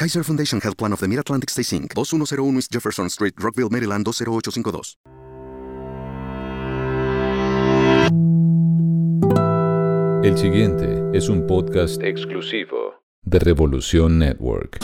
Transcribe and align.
Kaiser 0.00 0.24
Foundation 0.24 0.58
Health 0.62 0.78
Plan 0.78 0.94
of 0.94 1.00
the 1.00 1.06
Mid-Atlantic 1.06 1.50
Stay 1.50 1.62
Inc., 1.76 1.92
2101 1.92 2.56
East 2.56 2.72
Jefferson 2.72 3.10
Street, 3.10 3.34
Rockville, 3.36 3.68
Maryland 3.68 4.02
20852. 4.02 4.96
El 10.24 10.38
siguiente 10.38 11.02
es 11.12 11.28
un 11.28 11.46
podcast 11.46 12.02
exclusivo 12.02 12.94
de 13.24 13.40
Revolución 13.40 14.18
Network. 14.18 14.78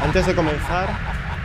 Antes 0.00 0.24
de 0.24 0.34
comenzar, 0.36 0.96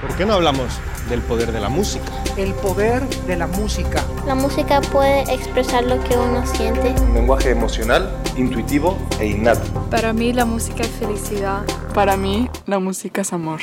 ¿por 0.02 0.16
qué 0.16 0.24
no 0.24 0.34
hablamos 0.34 0.80
del 1.10 1.22
poder 1.22 1.52
de 1.52 1.60
la 1.60 1.70
música? 1.70 2.06
El 2.38 2.54
poder 2.54 3.08
de 3.26 3.36
la 3.36 3.48
música. 3.48 4.04
La 4.26 4.36
música 4.36 4.82
puede 4.82 5.22
expresar 5.34 5.84
lo 5.84 6.04
que 6.04 6.16
uno 6.16 6.46
siente. 6.46 6.94
Un 7.02 7.14
lenguaje 7.14 7.52
emocional, 7.52 8.12
intuitivo 8.36 8.98
e 9.20 9.28
innato. 9.28 9.62
Para 9.90 10.14
mí 10.14 10.34
la 10.34 10.46
música 10.46 10.84
es 10.84 10.90
felicidad. 10.90 11.64
Para 11.94 12.18
mí 12.18 12.50
la 12.66 12.80
música 12.80 13.22
es 13.22 13.34
amor. 13.34 13.60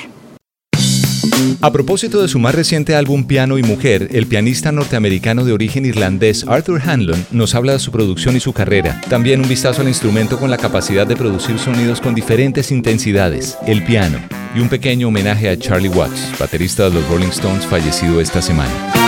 A 1.60 1.72
propósito 1.72 2.20
de 2.20 2.28
su 2.28 2.38
más 2.38 2.54
reciente 2.54 2.94
álbum 2.94 3.24
Piano 3.24 3.58
y 3.58 3.62
Mujer, 3.62 4.08
el 4.12 4.26
pianista 4.26 4.72
norteamericano 4.72 5.44
de 5.44 5.52
origen 5.52 5.86
irlandés 5.86 6.44
Arthur 6.46 6.82
Hanlon 6.84 7.26
nos 7.30 7.54
habla 7.54 7.72
de 7.72 7.78
su 7.78 7.90
producción 7.90 8.36
y 8.36 8.40
su 8.40 8.52
carrera. 8.52 9.00
También 9.08 9.40
un 9.40 9.48
vistazo 9.48 9.82
al 9.82 9.88
instrumento 9.88 10.38
con 10.38 10.50
la 10.50 10.58
capacidad 10.58 11.06
de 11.06 11.16
producir 11.16 11.58
sonidos 11.58 12.00
con 12.00 12.14
diferentes 12.14 12.70
intensidades, 12.70 13.56
el 13.66 13.84
piano. 13.84 14.18
Y 14.54 14.60
un 14.60 14.68
pequeño 14.68 15.08
homenaje 15.08 15.48
a 15.48 15.58
Charlie 15.58 15.88
Watts, 15.88 16.38
baterista 16.38 16.84
de 16.84 16.94
los 16.94 17.08
Rolling 17.08 17.28
Stones 17.28 17.66
fallecido 17.66 18.20
esta 18.20 18.40
semana. 18.40 19.03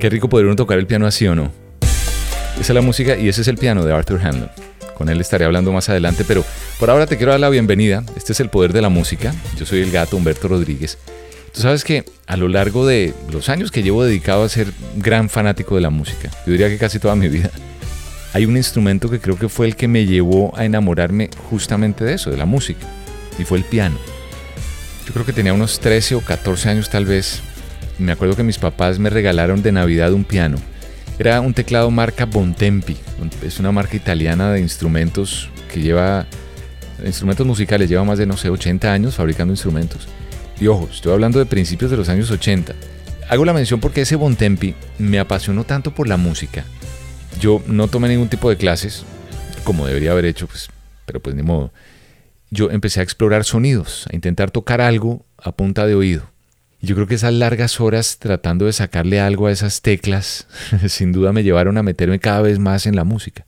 Qué 0.00 0.08
rico 0.08 0.30
poder 0.30 0.46
uno 0.46 0.56
tocar 0.56 0.78
el 0.78 0.86
piano 0.86 1.06
así 1.06 1.26
o 1.26 1.34
no. 1.34 1.52
Esa 2.58 2.72
es 2.72 2.74
la 2.74 2.80
música 2.80 3.18
y 3.18 3.28
ese 3.28 3.42
es 3.42 3.48
el 3.48 3.58
piano 3.58 3.84
de 3.84 3.92
Arthur 3.92 4.18
Hanlon. 4.22 4.50
Con 4.94 5.10
él 5.10 5.20
estaré 5.20 5.44
hablando 5.44 5.72
más 5.72 5.90
adelante, 5.90 6.24
pero 6.26 6.42
por 6.78 6.88
ahora 6.88 7.06
te 7.06 7.18
quiero 7.18 7.32
dar 7.32 7.40
la 7.40 7.50
bienvenida. 7.50 8.02
Este 8.16 8.32
es 8.32 8.40
el 8.40 8.48
poder 8.48 8.72
de 8.72 8.80
la 8.80 8.88
música. 8.88 9.34
Yo 9.58 9.66
soy 9.66 9.80
el 9.80 9.90
gato 9.90 10.16
Humberto 10.16 10.48
Rodríguez. 10.48 10.96
Tú 11.52 11.60
sabes 11.60 11.84
que 11.84 12.06
a 12.26 12.38
lo 12.38 12.48
largo 12.48 12.86
de 12.86 13.12
los 13.30 13.50
años 13.50 13.70
que 13.70 13.82
llevo 13.82 14.02
dedicado 14.02 14.42
a 14.42 14.48
ser 14.48 14.72
gran 14.96 15.28
fanático 15.28 15.74
de 15.74 15.82
la 15.82 15.90
música, 15.90 16.30
yo 16.46 16.52
diría 16.52 16.70
que 16.70 16.78
casi 16.78 16.98
toda 16.98 17.14
mi 17.14 17.28
vida, 17.28 17.50
hay 18.32 18.46
un 18.46 18.56
instrumento 18.56 19.10
que 19.10 19.20
creo 19.20 19.36
que 19.36 19.50
fue 19.50 19.66
el 19.66 19.76
que 19.76 19.86
me 19.86 20.06
llevó 20.06 20.56
a 20.56 20.64
enamorarme 20.64 21.28
justamente 21.50 22.04
de 22.04 22.14
eso, 22.14 22.30
de 22.30 22.38
la 22.38 22.46
música, 22.46 22.86
y 23.38 23.44
fue 23.44 23.58
el 23.58 23.64
piano. 23.64 23.98
Yo 25.06 25.12
creo 25.12 25.26
que 25.26 25.34
tenía 25.34 25.52
unos 25.52 25.78
13 25.80 26.14
o 26.14 26.20
14 26.22 26.70
años 26.70 26.88
tal 26.88 27.04
vez 27.04 27.42
me 28.00 28.12
acuerdo 28.12 28.36
que 28.36 28.42
mis 28.42 28.58
papás 28.58 28.98
me 28.98 29.10
regalaron 29.10 29.62
de 29.62 29.72
Navidad 29.72 30.12
un 30.12 30.24
piano. 30.24 30.56
Era 31.18 31.40
un 31.40 31.52
teclado 31.54 31.90
marca 31.90 32.24
Bontempi. 32.24 32.96
Es 33.44 33.60
una 33.60 33.72
marca 33.72 33.96
italiana 33.96 34.52
de 34.52 34.60
instrumentos 34.60 35.50
que 35.72 35.80
lleva 35.80 36.26
instrumentos 37.04 37.46
musicales, 37.46 37.88
lleva 37.88 38.04
más 38.04 38.18
de 38.18 38.26
no 38.26 38.36
sé 38.36 38.48
80 38.48 38.92
años 38.92 39.14
fabricando 39.14 39.52
instrumentos. 39.52 40.08
Y 40.58 40.66
ojo, 40.66 40.88
estoy 40.90 41.12
hablando 41.12 41.38
de 41.38 41.46
principios 41.46 41.90
de 41.90 41.96
los 41.96 42.08
años 42.08 42.30
80. 42.30 42.74
Hago 43.28 43.44
la 43.44 43.52
mención 43.52 43.80
porque 43.80 44.02
ese 44.02 44.16
Bontempi 44.16 44.74
me 44.98 45.18
apasionó 45.18 45.64
tanto 45.64 45.94
por 45.94 46.08
la 46.08 46.16
música. 46.16 46.64
Yo 47.38 47.62
no 47.66 47.88
tomé 47.88 48.08
ningún 48.08 48.28
tipo 48.28 48.50
de 48.50 48.56
clases, 48.56 49.04
como 49.64 49.86
debería 49.86 50.12
haber 50.12 50.24
hecho, 50.24 50.46
pues, 50.46 50.68
pero 51.06 51.20
pues 51.20 51.36
ni 51.36 51.42
modo. 51.42 51.72
Yo 52.50 52.70
empecé 52.70 53.00
a 53.00 53.02
explorar 53.04 53.44
sonidos, 53.44 54.06
a 54.10 54.16
intentar 54.16 54.50
tocar 54.50 54.80
algo 54.80 55.24
a 55.38 55.52
punta 55.52 55.86
de 55.86 55.94
oído. 55.94 56.30
Yo 56.82 56.94
creo 56.94 57.06
que 57.06 57.14
esas 57.14 57.34
largas 57.34 57.78
horas 57.80 58.18
tratando 58.18 58.64
de 58.64 58.72
sacarle 58.72 59.20
algo 59.20 59.46
a 59.46 59.52
esas 59.52 59.82
teclas, 59.82 60.48
sin 60.88 61.12
duda 61.12 61.32
me 61.32 61.42
llevaron 61.42 61.76
a 61.76 61.82
meterme 61.82 62.18
cada 62.18 62.40
vez 62.40 62.58
más 62.58 62.86
en 62.86 62.96
la 62.96 63.04
música. 63.04 63.46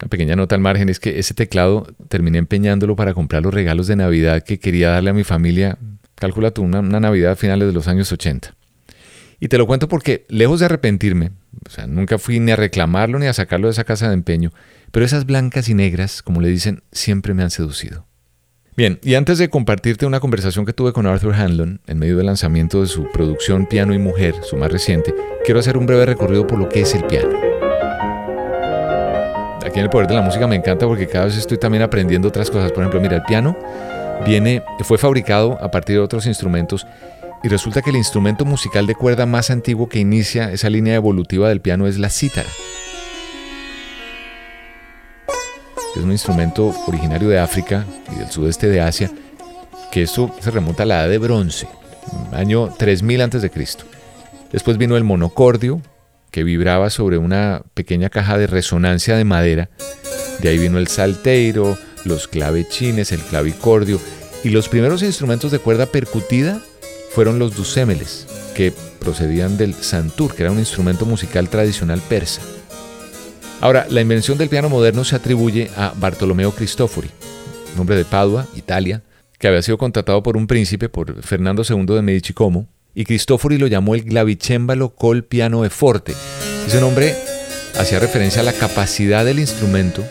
Una 0.00 0.08
pequeña 0.08 0.36
nota 0.36 0.54
al 0.56 0.60
margen 0.60 0.88
es 0.88 0.98
que 0.98 1.18
ese 1.18 1.34
teclado 1.34 1.86
terminé 2.08 2.38
empeñándolo 2.38 2.96
para 2.96 3.14
comprar 3.14 3.42
los 3.42 3.54
regalos 3.54 3.86
de 3.86 3.96
Navidad 3.96 4.42
que 4.42 4.58
quería 4.58 4.90
darle 4.90 5.10
a 5.10 5.14
mi 5.14 5.24
familia, 5.24 5.78
calcula 6.16 6.50
tú, 6.50 6.62
una, 6.62 6.82
Navidad 6.82 7.32
a 7.32 7.36
finales 7.36 7.68
de 7.68 7.74
los 7.74 7.86
años 7.86 8.10
80. 8.10 8.54
Y 9.40 9.48
te 9.48 9.58
lo 9.58 9.66
cuento 9.68 9.88
porque, 9.88 10.26
lejos 10.28 10.58
de 10.58 10.66
arrepentirme, 10.66 11.30
o 11.64 11.70
sea, 11.70 11.86
nunca 11.86 12.18
fui 12.18 12.40
ni 12.40 12.50
a 12.50 12.56
reclamarlo 12.56 13.20
ni 13.20 13.26
a 13.26 13.32
sacarlo 13.32 13.68
de 13.68 13.72
esa 13.72 13.84
casa 13.84 14.08
de 14.08 14.14
empeño, 14.14 14.52
pero 14.90 15.06
esas 15.06 15.26
blancas 15.26 15.68
y 15.68 15.74
negras, 15.74 16.22
como 16.22 16.40
le 16.40 16.48
dicen, 16.48 16.82
siempre 16.90 17.34
me 17.34 17.44
han 17.44 17.50
seducido. 17.50 18.07
Bien, 18.78 19.00
y 19.02 19.16
antes 19.16 19.38
de 19.38 19.50
compartirte 19.50 20.06
una 20.06 20.20
conversación 20.20 20.64
que 20.64 20.72
tuve 20.72 20.92
con 20.92 21.04
Arthur 21.04 21.34
Hanlon 21.34 21.80
en 21.88 21.98
medio 21.98 22.16
del 22.16 22.26
lanzamiento 22.26 22.80
de 22.80 22.86
su 22.86 23.10
producción 23.10 23.66
Piano 23.66 23.92
y 23.92 23.98
Mujer, 23.98 24.36
su 24.44 24.56
más 24.56 24.70
reciente, 24.70 25.12
quiero 25.44 25.58
hacer 25.58 25.76
un 25.76 25.84
breve 25.84 26.06
recorrido 26.06 26.46
por 26.46 26.60
lo 26.60 26.68
que 26.68 26.82
es 26.82 26.94
el 26.94 27.02
piano. 27.02 27.28
Aquí 29.66 29.80
en 29.80 29.80
el 29.80 29.90
poder 29.90 30.06
de 30.06 30.14
la 30.14 30.22
música 30.22 30.46
me 30.46 30.54
encanta 30.54 30.86
porque 30.86 31.08
cada 31.08 31.24
vez 31.24 31.36
estoy 31.36 31.58
también 31.58 31.82
aprendiendo 31.82 32.28
otras 32.28 32.52
cosas. 32.52 32.70
Por 32.70 32.84
ejemplo, 32.84 33.00
mira, 33.00 33.16
el 33.16 33.22
piano 33.24 33.58
viene, 34.24 34.62
fue 34.84 34.96
fabricado 34.96 35.58
a 35.60 35.72
partir 35.72 35.96
de 35.96 36.02
otros 36.02 36.26
instrumentos 36.26 36.86
y 37.42 37.48
resulta 37.48 37.82
que 37.82 37.90
el 37.90 37.96
instrumento 37.96 38.44
musical 38.44 38.86
de 38.86 38.94
cuerda 38.94 39.26
más 39.26 39.50
antiguo 39.50 39.88
que 39.88 39.98
inicia 39.98 40.52
esa 40.52 40.70
línea 40.70 40.94
evolutiva 40.94 41.48
del 41.48 41.60
piano 41.60 41.88
es 41.88 41.98
la 41.98 42.10
cítara. 42.10 42.48
Es 45.96 46.02
un 46.02 46.12
instrumento 46.12 46.74
originario 46.86 47.28
de 47.28 47.38
África 47.38 47.84
y 48.14 48.18
del 48.18 48.30
sudeste 48.30 48.68
de 48.68 48.80
Asia, 48.80 49.10
que 49.90 50.02
eso 50.02 50.34
se 50.40 50.50
remonta 50.50 50.82
a 50.82 50.86
la 50.86 51.00
edad 51.02 51.10
de 51.10 51.18
bronce, 51.18 51.68
año 52.32 52.68
3000 52.76 53.22
a.C. 53.22 53.50
Después 54.52 54.78
vino 54.78 54.96
el 54.96 55.04
monocordio, 55.04 55.80
que 56.30 56.44
vibraba 56.44 56.90
sobre 56.90 57.18
una 57.18 57.62
pequeña 57.74 58.10
caja 58.10 58.38
de 58.38 58.46
resonancia 58.46 59.16
de 59.16 59.24
madera. 59.24 59.70
De 60.40 60.50
ahí 60.50 60.58
vino 60.58 60.78
el 60.78 60.88
salteiro, 60.88 61.78
los 62.04 62.28
clavechines, 62.28 63.12
el 63.12 63.20
clavicordio, 63.20 63.98
y 64.44 64.50
los 64.50 64.68
primeros 64.68 65.02
instrumentos 65.02 65.50
de 65.50 65.58
cuerda 65.58 65.86
percutida 65.86 66.60
fueron 67.10 67.38
los 67.38 67.56
dusémeles, 67.56 68.26
que 68.54 68.72
procedían 69.00 69.56
del 69.56 69.74
santur, 69.74 70.34
que 70.34 70.42
era 70.42 70.52
un 70.52 70.58
instrumento 70.58 71.06
musical 71.06 71.48
tradicional 71.48 72.00
persa. 72.08 72.42
Ahora, 73.60 73.86
la 73.90 74.00
invención 74.00 74.38
del 74.38 74.48
piano 74.48 74.68
moderno 74.68 75.04
se 75.04 75.16
atribuye 75.16 75.68
a 75.76 75.92
Bartolomeo 75.96 76.52
Cristofori, 76.52 77.10
nombre 77.76 77.96
de 77.96 78.04
Padua, 78.04 78.46
Italia, 78.54 79.02
que 79.38 79.48
había 79.48 79.62
sido 79.62 79.78
contratado 79.78 80.22
por 80.22 80.36
un 80.36 80.46
príncipe, 80.46 80.88
por 80.88 81.22
Fernando 81.22 81.64
II 81.68 81.86
de 81.86 82.02
Medici 82.02 82.32
Como, 82.32 82.68
y 82.94 83.04
Cristofori 83.04 83.58
lo 83.58 83.66
llamó 83.66 83.96
el 83.96 84.04
clavicémbalo 84.04 84.94
col 84.94 85.24
piano 85.24 85.64
e 85.64 85.70
forte. 85.70 86.14
Ese 86.68 86.80
nombre 86.80 87.16
hacía 87.78 87.98
referencia 87.98 88.42
a 88.42 88.44
la 88.44 88.52
capacidad 88.52 89.24
del 89.24 89.40
instrumento 89.40 90.04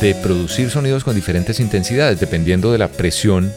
de 0.00 0.14
producir 0.14 0.70
sonidos 0.70 1.04
con 1.04 1.14
diferentes 1.14 1.60
intensidades, 1.60 2.18
dependiendo 2.18 2.72
de 2.72 2.78
la 2.78 2.88
presión 2.88 3.52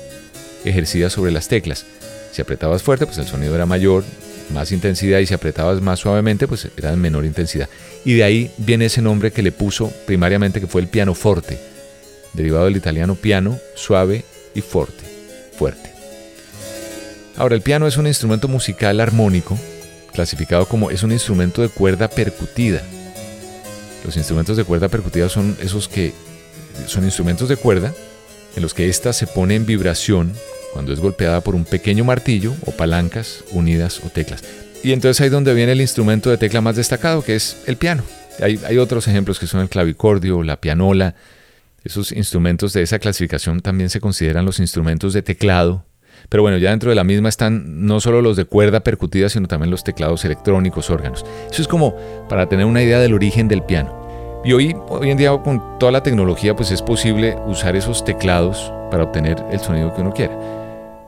ejercida 0.66 1.10
sobre 1.10 1.32
las 1.32 1.48
teclas. 1.48 1.86
Si 2.34 2.42
apretabas 2.42 2.84
fuerte, 2.84 3.06
pues 3.06 3.18
el 3.18 3.26
sonido 3.28 3.56
era 3.56 3.66
mayor, 3.66 4.04
más 4.52 4.72
intensidad, 4.72 5.20
y 5.20 5.26
si 5.26 5.34
apretabas 5.34 5.82
más 5.82 6.00
suavemente, 6.00 6.48
pues 6.48 6.68
era 6.78 6.92
de 6.92 6.98
menor 6.98 7.26
intensidad. 7.26 7.70
Y 8.06 8.16
de 8.16 8.24
ahí 8.24 8.52
viene 8.58 8.86
ese 8.86 9.02
nombre 9.02 9.32
que 9.32 9.42
le 9.42 9.52
puso 9.52 9.92
primariamente, 10.06 10.60
que 10.60 10.68
fue 10.68 10.82
el 10.82 10.88
piano 10.88 11.14
forte, 11.14 11.60
derivado 12.34 12.66
del 12.66 12.78
italiano 12.78 13.16
piano, 13.16 13.60
suave 13.76 14.24
y 14.54 14.62
forte, 14.62 15.04
fuerte. 15.58 15.92
Ahora, 17.38 17.56
el 17.56 17.62
piano 17.62 17.88
es 17.88 17.98
un 17.98 18.08
instrumento 18.08 18.48
musical 18.48 19.00
armónico, 19.00 19.58
clasificado 20.14 20.68
como 20.68 20.92
es 20.92 21.04
un 21.04 21.12
instrumento 21.12 21.62
de 21.62 21.70
cuerda 21.70 22.10
percutida. 22.10 22.82
Los 24.04 24.18
instrumentos 24.18 24.58
de 24.58 24.64
cuerda 24.64 24.90
percutida 24.90 25.30
son 25.30 25.56
esos 25.62 25.88
que 25.88 26.14
son 26.88 27.04
instrumentos 27.04 27.50
de 27.50 27.58
cuerda 27.58 27.94
en 28.56 28.62
los 28.62 28.74
que 28.74 28.90
ésta 28.90 29.14
se 29.14 29.28
pone 29.28 29.56
en 29.56 29.66
vibración 29.66 30.34
cuando 30.74 30.94
es 30.94 31.00
golpeada 31.00 31.42
por 31.42 31.56
un 31.56 31.66
pequeño 31.66 32.04
martillo 32.04 32.54
o 32.66 32.72
palancas 32.72 33.44
unidas 33.52 34.02
o 34.06 34.10
teclas. 34.10 34.44
Y 34.84 34.94
entonces 34.94 35.22
ahí 35.22 35.30
donde 35.30 35.54
viene 35.54 35.74
el 35.74 35.82
instrumento 35.82 36.30
de 36.30 36.38
tecla 36.38 36.62
más 36.62 36.76
destacado, 36.76 37.24
que 37.24 37.36
es 37.36 37.64
el 37.66 37.76
piano. 37.76 38.04
Hay, 38.42 38.60
hay 38.66 38.78
otros 38.78 39.08
ejemplos 39.08 39.40
que 39.40 39.48
son 39.48 39.62
el 39.62 39.70
clavicordio, 39.70 40.44
la 40.44 40.62
pianola. 40.62 41.16
Esos 41.84 42.12
instrumentos 42.12 42.74
de 42.74 42.84
esa 42.84 43.00
clasificación 43.00 43.60
también 43.60 43.90
se 43.90 44.00
consideran 44.00 44.46
los 44.46 44.60
instrumentos 44.60 45.14
de 45.14 45.22
teclado. 45.22 45.86
Pero 46.28 46.44
bueno, 46.44 46.58
ya 46.58 46.72
dentro 46.72 46.90
de 46.90 46.96
la 46.96 47.04
misma 47.04 47.30
están 47.30 47.86
no 47.86 48.00
solo 48.00 48.22
los 48.22 48.36
de 48.38 48.46
cuerda 48.46 48.82
percutida, 48.82 49.30
sino 49.30 49.48
también 49.48 49.72
los 49.72 49.84
teclados 49.84 50.24
electrónicos, 50.26 50.90
órganos. 50.90 51.26
Eso 51.52 51.62
es 51.62 51.68
como 51.68 51.96
para 52.28 52.48
tener 52.48 52.66
una 52.66 52.84
idea 52.84 53.00
del 53.00 53.14
origen 53.14 53.48
del 53.48 53.64
piano. 53.64 54.42
Y 54.44 54.54
hoy, 54.54 54.76
hoy 54.88 55.10
en 55.10 55.18
día 55.18 55.38
con 55.44 55.80
toda 55.80 55.92
la 55.92 56.04
tecnología 56.04 56.56
pues 56.56 56.72
es 56.72 56.82
posible 56.82 57.36
usar 57.46 57.76
esos 57.76 58.06
teclados 58.06 58.72
para 58.90 59.04
obtener 59.04 59.44
el 59.52 59.60
sonido 59.60 59.94
que 59.94 60.02
uno 60.02 60.14
quiera. 60.14 60.59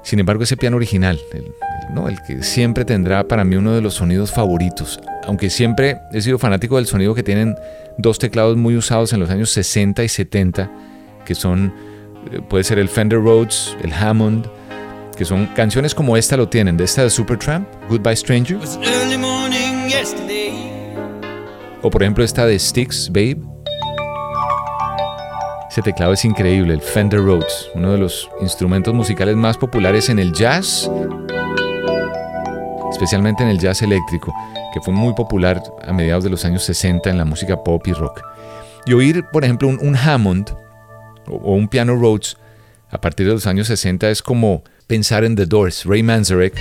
Sin 0.04 0.20
embargo, 0.20 0.44
ese 0.44 0.58
piano 0.58 0.78
original, 0.78 1.20
el, 1.34 1.54
¿no? 1.94 2.08
el 2.08 2.22
que 2.24 2.44
siempre 2.44 2.86
tendrá 2.86 3.28
para 3.28 3.44
mí 3.44 3.56
uno 3.56 3.74
de 3.74 3.82
los 3.82 3.96
sonidos 3.96 4.32
favoritos, 4.32 5.00
aunque 5.26 5.50
siempre 5.50 5.98
he 6.12 6.22
sido 6.22 6.40
fanático 6.40 6.78
del 6.78 6.88
sonido 6.88 7.14
que 7.14 7.24
tienen 7.24 7.56
dos 7.98 8.18
teclados 8.20 8.58
muy 8.58 8.76
usados 8.76 9.14
en 9.14 9.20
los 9.20 9.30
años 9.30 9.52
60 9.52 10.04
y 10.04 10.10
70, 10.10 10.72
que 11.26 11.36
son, 11.36 11.74
eh, 12.32 12.42
puede 12.50 12.64
ser 12.64 12.80
el 12.80 12.90
Fender 12.90 13.20
Rhodes, 13.20 13.76
el 13.84 13.94
Hammond, 13.94 14.48
que 15.16 15.26
son 15.26 15.46
canciones 15.48 15.94
como 15.94 16.18
esta 16.18 16.36
lo 16.36 16.50
tienen, 16.50 16.78
de 16.78 16.86
esta 16.86 17.04
de 17.04 17.10
Supertramp, 17.10 17.68
Goodbye 17.90 18.16
Stranger. 18.16 18.58
O 21.84 21.90
por 21.90 22.02
ejemplo 22.02 22.24
esta 22.24 22.46
de 22.46 22.58
Sticks, 22.58 23.10
Babe. 23.12 23.51
Ese 25.72 25.82
teclado 25.82 26.12
es 26.12 26.26
increíble, 26.26 26.74
el 26.74 26.82
Fender 26.82 27.22
Rhodes, 27.22 27.70
uno 27.76 27.94
de 27.94 27.98
los 27.98 28.30
instrumentos 28.42 28.94
musicales 28.94 29.38
más 29.38 29.58
populares 29.58 30.10
en 30.10 30.20
el 30.20 30.34
jazz, 30.34 30.92
especialmente 32.92 33.42
en 33.42 33.48
el 33.48 33.58
jazz 33.58 33.82
eléctrico, 33.82 34.34
que 34.74 34.82
fue 34.82 34.94
muy 34.94 35.14
popular 35.14 35.64
a 35.88 35.94
mediados 35.94 36.26
de 36.26 36.30
los 36.30 36.44
años 36.44 36.66
60 36.66 37.10
en 37.10 37.18
la 37.18 37.24
música 37.24 37.64
pop 37.64 37.88
y 37.88 37.94
rock. 37.94 38.22
Y 38.86 38.92
oír, 38.92 39.24
por 39.32 39.46
ejemplo, 39.46 39.70
un, 39.70 39.96
Hammond 39.96 40.50
o, 41.28 41.56
un 41.56 41.70
piano 41.70 41.96
Rhodes 41.96 42.36
a 42.90 43.00
partir 43.00 43.28
de 43.28 43.32
los 43.32 43.48
años 43.48 43.68
60 43.68 44.10
es 44.10 44.22
como 44.22 44.66
pensar 44.88 45.24
en 45.24 45.38
The 45.38 45.46
Doors, 45.46 45.86
Ray 45.86 46.04
Manzarek, 46.04 46.60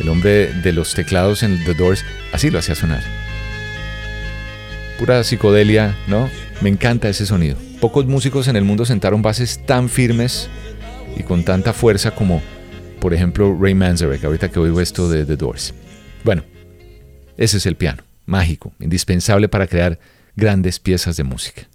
el 0.00 0.08
hombre 0.08 0.52
de 0.52 0.72
los 0.72 0.94
teclados 0.94 1.44
en 1.44 1.62
The 1.64 1.74
Doors, 1.74 2.04
así 2.32 2.50
lo 2.50 2.58
hacía 2.58 2.74
sonar 2.74 3.23
pura 4.98 5.22
psicodelia, 5.24 5.96
¿no? 6.06 6.28
Me 6.60 6.68
encanta 6.68 7.08
ese 7.08 7.26
sonido. 7.26 7.56
Pocos 7.80 8.06
músicos 8.06 8.48
en 8.48 8.56
el 8.56 8.64
mundo 8.64 8.84
sentaron 8.84 9.22
bases 9.22 9.64
tan 9.66 9.88
firmes 9.88 10.48
y 11.16 11.22
con 11.22 11.44
tanta 11.44 11.72
fuerza 11.72 12.12
como, 12.12 12.42
por 13.00 13.14
ejemplo, 13.14 13.56
Ray 13.60 13.74
Manzarek, 13.74 14.24
ahorita 14.24 14.50
que 14.50 14.58
oigo 14.58 14.80
esto 14.80 15.08
de 15.08 15.24
The 15.24 15.36
Doors. 15.36 15.74
Bueno, 16.24 16.42
ese 17.36 17.58
es 17.58 17.66
el 17.66 17.76
piano, 17.76 18.02
mágico, 18.26 18.72
indispensable 18.80 19.48
para 19.48 19.66
crear 19.66 19.98
grandes 20.36 20.78
piezas 20.80 21.16
de 21.16 21.24
música. 21.24 21.68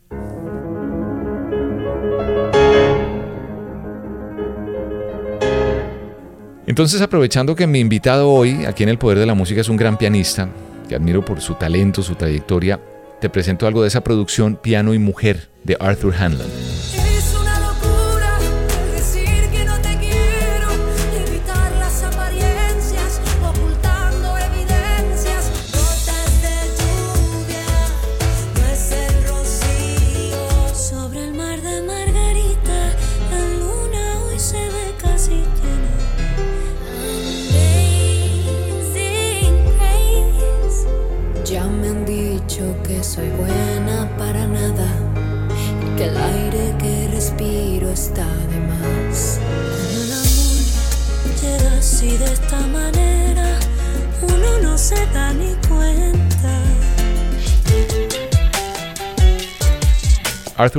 Entonces, 6.65 7.01
aprovechando 7.01 7.55
que 7.55 7.65
mi 7.65 7.79
invitado 7.79 8.29
hoy, 8.29 8.65
aquí 8.65 8.83
en 8.83 8.89
El 8.89 8.99
Poder 8.99 9.17
de 9.17 9.25
la 9.25 9.33
Música, 9.33 9.59
es 9.59 9.69
un 9.69 9.77
gran 9.77 9.97
pianista, 9.97 10.49
que 10.87 10.93
admiro 10.93 11.25
por 11.25 11.41
su 11.41 11.55
talento, 11.55 12.03
su 12.03 12.13
trayectoria, 12.13 12.79
te 13.19 13.29
presento 13.29 13.67
algo 13.67 13.81
de 13.81 13.89
esa 13.89 14.03
producción 14.03 14.55
Piano 14.55 14.93
y 14.93 14.99
Mujer 14.99 15.49
de 15.63 15.77
Arthur 15.79 16.15
Hanlon. 16.15 17.08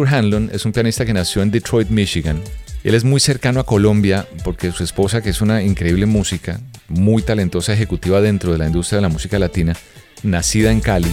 Arthur 0.00 0.14
Hanlon 0.14 0.50
es 0.54 0.64
un 0.64 0.72
pianista 0.72 1.04
que 1.04 1.12
nació 1.12 1.42
en 1.42 1.50
Detroit, 1.50 1.90
Michigan. 1.90 2.40
Él 2.84 2.94
es 2.94 3.04
muy 3.04 3.20
cercano 3.20 3.60
a 3.60 3.66
Colombia 3.66 4.26
porque 4.44 4.72
su 4.72 4.82
esposa, 4.82 5.20
que 5.20 5.28
es 5.28 5.42
una 5.42 5.62
increíble 5.62 6.06
música, 6.06 6.58
muy 6.88 7.20
talentosa 7.20 7.74
ejecutiva 7.74 8.22
dentro 8.22 8.52
de 8.52 8.58
la 8.58 8.66
industria 8.66 8.96
de 8.96 9.02
la 9.02 9.10
música 9.10 9.38
latina, 9.38 9.76
nacida 10.22 10.72
en 10.72 10.80
Cali, 10.80 11.10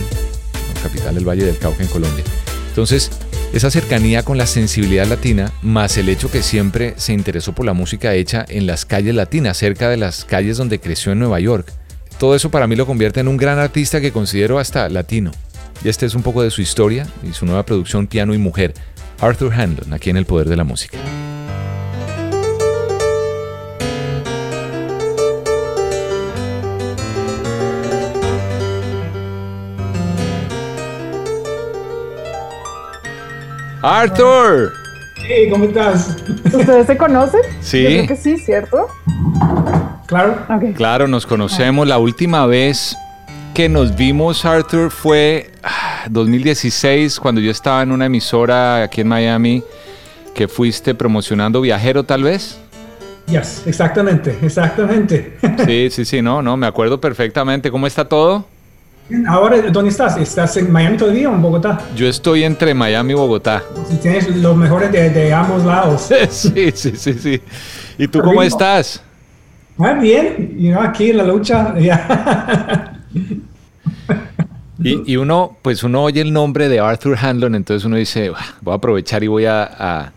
capital 0.82 1.16
del 1.16 1.28
Valle 1.28 1.44
del 1.44 1.58
Cauca 1.58 1.84
en 1.84 1.90
Colombia. 1.90 2.24
Entonces, 2.70 3.12
esa 3.52 3.70
cercanía 3.70 4.24
con 4.24 4.38
la 4.38 4.48
sensibilidad 4.48 5.06
latina, 5.06 5.52
más 5.62 5.98
el 5.98 6.08
hecho 6.08 6.32
que 6.32 6.42
siempre 6.42 6.94
se 6.96 7.12
interesó 7.12 7.54
por 7.54 7.66
la 7.66 7.74
música 7.74 8.14
hecha 8.14 8.46
en 8.48 8.68
las 8.68 8.86
calles 8.86 9.16
latinas, 9.16 9.58
cerca 9.58 9.90
de 9.90 9.98
las 9.98 10.24
calles 10.24 10.56
donde 10.56 10.80
creció 10.80 11.12
en 11.12 11.20
Nueva 11.20 11.42
York. 11.42 11.74
Todo 12.20 12.36
eso 12.36 12.50
para 12.52 12.68
mí 12.68 12.78
lo 12.78 12.86
convierte 12.86 13.20
en 13.20 13.28
un 13.28 13.36
gran 13.36 13.60
artista 13.60 14.00
que 14.00 14.14
considero 14.14 14.60
hasta 14.60 14.88
latino. 14.88 15.32
Y 15.84 15.90
este 15.90 16.06
es 16.06 16.16
un 16.16 16.24
poco 16.24 16.42
de 16.42 16.52
su 16.52 16.62
historia 16.62 17.08
y 17.24 17.34
su 17.34 17.46
nueva 17.46 17.64
producción 17.64 18.08
Piano 18.08 18.34
y 18.34 18.38
Mujer, 18.38 18.74
Arthur 19.20 19.54
Handlon, 19.54 19.94
aquí 19.94 20.10
en 20.10 20.18
El 20.18 20.26
Poder 20.26 20.50
de 20.50 20.56
la 20.56 20.64
Música. 20.64 20.98
Arthur. 33.84 34.74
Hey, 35.16 35.50
¿cómo 35.50 35.66
estás? 35.66 36.18
¿Ustedes 36.46 36.88
se 36.88 36.98
conocen? 36.98 37.42
Sí. 37.62 37.84
Yo 37.84 37.90
creo 37.90 38.08
que 38.08 38.16
sí, 38.16 38.38
¿cierto? 38.38 38.88
Claro. 40.08 40.46
Claro, 40.76 41.08
nos 41.08 41.26
conocemos. 41.26 41.88
La 41.88 41.98
última 41.98 42.46
vez 42.46 42.98
que 43.58 43.70
nos 43.70 43.96
vimos, 43.96 44.46
Arthur, 44.46 44.92
fue 44.92 45.50
2016, 46.12 47.16
ah, 47.18 47.20
cuando 47.24 47.42
yo 47.42 47.50
estaba 47.50 47.82
en 47.82 47.92
una 47.92 48.06
emisora 48.06 48.84
aquí 48.84 49.02
en 49.02 49.08
Miami, 49.08 49.64
que 50.36 50.48
fuiste 50.48 50.94
promocionando 50.94 51.60
Viajero, 51.60 52.04
tal 52.04 52.22
vez. 52.22 52.60
Yes, 53.26 53.64
exactamente, 53.66 54.38
exactamente. 54.44 55.40
Sí, 55.66 55.90
sí, 55.90 56.06
sí, 56.06 56.22
no, 56.22 56.44
no, 56.44 56.56
me 56.56 56.68
acuerdo 56.68 57.02
perfectamente. 57.02 57.72
¿Cómo 57.72 57.88
está 57.88 58.08
todo? 58.08 58.46
Ahora, 59.28 59.60
¿dónde 59.72 59.90
estás? 59.90 60.18
¿Estás 60.18 60.56
en 60.58 60.72
Miami 60.72 60.98
todavía 60.98 61.28
o 61.28 61.34
en 61.34 61.42
Bogotá? 61.42 61.80
Yo 61.96 62.08
estoy 62.08 62.44
entre 62.44 62.76
Miami 62.76 63.14
y 63.14 63.16
Bogotá. 63.16 63.64
tienes 64.04 64.36
los 64.36 64.56
mejores 64.56 64.92
de, 64.92 65.34
ambos 65.34 65.66
lados. 65.66 66.12
sí, 66.30 66.72
sí, 66.76 66.92
sí, 66.96 67.14
sí. 67.16 67.42
¿Y 67.98 68.08
tú 68.08 68.22
cómo 68.22 68.44
estás? 68.44 69.02
Ah, 69.80 69.94
bien, 69.94 70.56
you 70.60 70.80
aquí 70.80 71.10
en 71.10 71.18
la 71.18 71.24
lucha. 71.24 71.74
Y, 75.06 75.18
uno, 75.18 75.58
pues 75.62 75.84
uno 75.84 76.04
oye 76.04 76.22
el 76.22 76.34
nombre 76.34 76.70
de 76.70 76.80
Arthur 76.80 77.18
Handlon, 77.18 77.56
entonces 77.56 77.86
uno 77.86 77.96
dice, 77.96 78.32
voy 78.62 78.74
a 78.74 78.76
aprovechar 78.76 79.24
y 79.24 79.28
voy 79.28 79.46
a, 79.46 80.14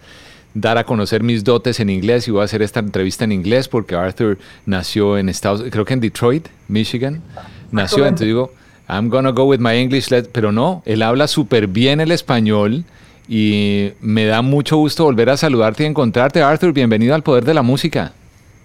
dar 0.54 0.78
a 0.78 0.84
conocer 0.84 1.22
mis 1.22 1.44
dotes 1.44 1.80
en 1.80 1.90
inglés 1.90 2.26
y 2.28 2.30
voy 2.30 2.42
a 2.42 2.44
hacer 2.44 2.62
esta 2.62 2.80
entrevista 2.80 3.24
en 3.24 3.32
inglés 3.32 3.68
porque 3.68 3.94
Arthur 3.94 4.36
nació 4.66 5.16
en 5.16 5.28
Estados 5.28 5.62
creo 5.70 5.84
que 5.84 5.94
en 5.94 6.00
Detroit, 6.00 6.48
Michigan. 6.68 7.22
Nació, 7.70 8.04
entonces 8.04 8.26
digo, 8.26 8.52
I'm 8.88 9.08
gonna 9.08 9.30
go 9.30 9.44
with 9.44 9.60
my 9.60 9.76
English, 9.76 10.08
pero 10.32 10.50
no, 10.50 10.82
él 10.84 11.02
habla 11.02 11.28
súper 11.28 11.68
bien 11.68 12.00
el 12.00 12.10
español 12.10 12.84
y 13.28 13.92
me 14.00 14.24
da 14.26 14.42
mucho 14.42 14.76
gusto 14.76 15.04
volver 15.04 15.30
a 15.30 15.36
saludarte 15.36 15.84
y 15.84 15.86
encontrarte. 15.86 16.42
Arthur, 16.42 16.72
bienvenido 16.72 17.14
al 17.14 17.22
Poder 17.22 17.44
de 17.44 17.54
la 17.54 17.62
Música. 17.62 18.12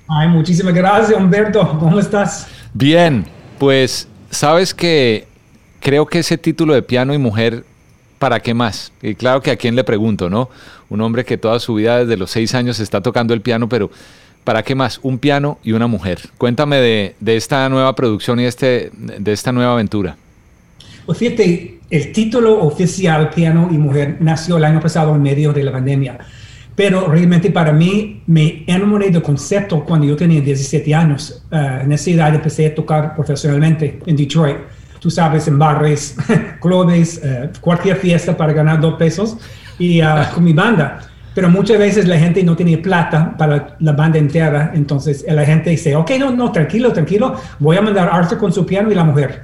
Ay, 0.07 0.27
muchísimas 0.27 0.74
gracias, 0.74 1.19
Humberto. 1.19 1.77
¿Cómo 1.79 2.00
estás? 2.00 2.47
Bien, 2.74 3.25
pues 3.59 4.07
sabes 4.31 4.74
que 4.74 5.27
creo 5.85 6.07
que 6.07 6.17
ese 6.17 6.39
título 6.39 6.73
de 6.73 6.81
piano 6.81 7.13
y 7.13 7.19
mujer, 7.19 7.63
¿para 8.17 8.39
qué 8.39 8.55
más? 8.55 8.91
Y 9.03 9.13
claro 9.13 9.43
que 9.43 9.51
a 9.51 9.55
quién 9.55 9.75
le 9.75 9.83
pregunto, 9.83 10.31
¿no? 10.31 10.49
Un 10.89 10.99
hombre 11.01 11.23
que 11.23 11.37
toda 11.37 11.59
su 11.59 11.75
vida 11.75 11.99
desde 11.99 12.17
los 12.17 12.31
seis 12.31 12.55
años 12.55 12.79
está 12.79 13.01
tocando 13.01 13.35
el 13.35 13.41
piano, 13.41 13.69
pero 13.69 13.91
¿para 14.43 14.63
qué 14.63 14.73
más? 14.73 14.99
Un 15.03 15.19
piano 15.19 15.59
y 15.63 15.73
una 15.73 15.85
mujer. 15.85 16.21
Cuéntame 16.39 16.77
de, 16.77 17.15
de 17.19 17.35
esta 17.35 17.69
nueva 17.69 17.93
producción 17.93 18.39
y 18.39 18.45
este, 18.45 18.89
de 18.95 19.31
esta 19.31 19.51
nueva 19.51 19.73
aventura. 19.73 20.17
Pues 21.05 21.19
fíjate, 21.19 21.77
el 21.91 22.11
título 22.11 22.63
oficial 22.63 23.29
Piano 23.29 23.69
y 23.71 23.77
Mujer 23.77 24.17
nació 24.21 24.57
el 24.57 24.63
año 24.63 24.79
pasado 24.79 25.13
en 25.13 25.21
medio 25.21 25.53
de 25.53 25.61
la 25.65 25.71
pandemia. 25.71 26.17
Pero 26.75 27.07
realmente 27.07 27.51
para 27.51 27.71
mí 27.71 28.23
me 28.25 28.63
enamoré 28.65 29.11
del 29.11 29.21
concepto 29.21 29.85
cuando 29.85 30.07
yo 30.07 30.15
tenía 30.15 30.41
17 30.41 30.95
años. 30.95 31.43
Uh, 31.51 31.83
en 31.83 31.91
esa 31.91 32.09
edad 32.09 32.33
empecé 32.33 32.65
a 32.65 32.73
tocar 32.73 33.13
profesionalmente 33.13 33.99
en 34.03 34.15
Detroit 34.15 34.57
tú 35.05 35.12
sabes, 35.12 35.47
en 35.47 35.59
bares, 35.59 36.15
clubes, 36.59 37.21
uh, 37.24 37.47
cualquier 37.62 37.95
fiesta 37.97 38.35
para 38.35 38.53
ganar 38.53 38.81
dos 38.81 38.95
pesos 38.95 39.38
y 39.77 40.01
uh, 40.01 40.05
con 40.33 40.43
mi 40.43 40.51
banda. 40.51 41.00
Pero 41.35 41.47
muchas 41.47 41.77
veces 41.77 42.07
la 42.07 42.17
gente 42.17 42.41
no 42.41 42.55
tenía 42.55 42.81
plata 42.81 43.38
para 43.38 43.75
la 43.81 43.91
banda 43.91 44.17
entera, 44.17 44.71
entonces 44.74 45.24
la 45.29 45.45
gente 45.45 45.69
dice, 45.69 45.95
ok, 45.95 46.09
no, 46.17 46.31
no, 46.31 46.51
tranquilo, 46.51 46.91
tranquilo, 46.91 47.35
voy 47.59 47.77
a 47.77 47.83
mandar 47.83 48.07
a 48.07 48.15
Arthur 48.15 48.39
con 48.39 48.51
su 48.51 48.65
piano 48.65 48.91
y 48.91 48.95
la 48.95 49.03
mujer. 49.03 49.43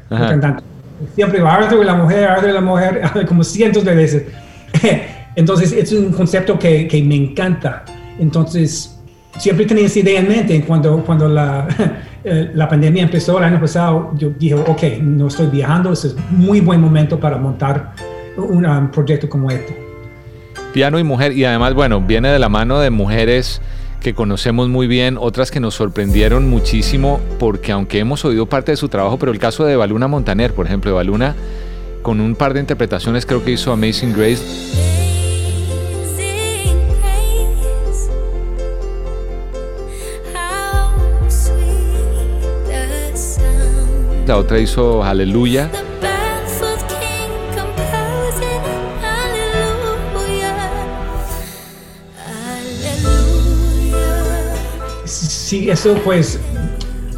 Siempre 1.13 1.39
va 1.41 1.53
Arthur 1.53 1.83
y 1.83 1.85
la 1.85 1.93
mujer, 1.93 2.23
Arthur 2.23 2.49
y 2.49 2.53
la 2.53 2.61
mujer, 2.61 3.01
como 3.27 3.43
cientos 3.43 3.85
de 3.85 3.93
veces. 3.93 4.23
entonces 5.35 5.73
es 5.73 5.91
un 5.91 6.11
concepto 6.11 6.57
que, 6.57 6.87
que 6.87 7.03
me 7.03 7.17
encanta. 7.17 7.85
Entonces, 8.17 8.99
siempre 9.37 9.67
tenía 9.67 9.85
esa 9.85 9.99
idea 9.99 10.21
en 10.21 10.27
mente 10.27 10.63
cuando, 10.65 11.03
cuando 11.03 11.27
la, 11.27 11.67
eh, 12.23 12.51
la 12.53 12.67
pandemia 12.67 13.03
empezó 13.03 13.37
el 13.37 13.43
año 13.43 13.59
pasado. 13.59 14.11
Yo 14.17 14.29
dije, 14.29 14.55
ok, 14.55 14.83
no 15.01 15.27
estoy 15.27 15.47
viajando, 15.47 15.91
es 15.93 16.03
un 16.05 16.39
muy 16.39 16.61
buen 16.61 16.79
momento 16.79 17.19
para 17.19 17.37
montar 17.37 17.93
un 18.37 18.91
proyecto 18.91 19.29
como 19.29 19.49
este. 19.49 19.75
Piano 20.73 20.99
y 20.99 21.03
mujer, 21.03 21.33
y 21.33 21.43
además, 21.43 21.73
bueno, 21.73 22.01
viene 22.01 22.29
de 22.29 22.39
la 22.39 22.49
mano 22.49 22.79
de 22.79 22.89
mujeres 22.89 23.61
que 23.99 24.13
conocemos 24.13 24.67
muy 24.69 24.87
bien, 24.87 25.17
otras 25.19 25.51
que 25.51 25.59
nos 25.59 25.75
sorprendieron 25.75 26.49
muchísimo, 26.49 27.19
porque 27.39 27.71
aunque 27.71 27.99
hemos 27.99 28.25
oído 28.25 28.47
parte 28.47 28.71
de 28.71 28.77
su 28.77 28.89
trabajo, 28.89 29.19
pero 29.19 29.31
el 29.31 29.39
caso 29.39 29.63
de 29.65 29.75
Baluna 29.75 30.07
Montaner, 30.07 30.53
por 30.53 30.65
ejemplo, 30.65 30.89
de 30.91 30.95
Baluna, 30.95 31.35
con 32.01 32.19
un 32.19 32.35
par 32.35 32.53
de 32.53 32.61
interpretaciones 32.61 33.25
creo 33.25 33.43
que 33.43 33.51
hizo 33.51 33.71
Amazing 33.71 34.13
Grace. 34.13 34.90
La 44.31 44.37
otra 44.37 44.59
hizo 44.59 45.03
Aleluya. 45.03 45.69
Sí, 55.03 55.69
eso 55.69 55.95
pues, 56.05 56.39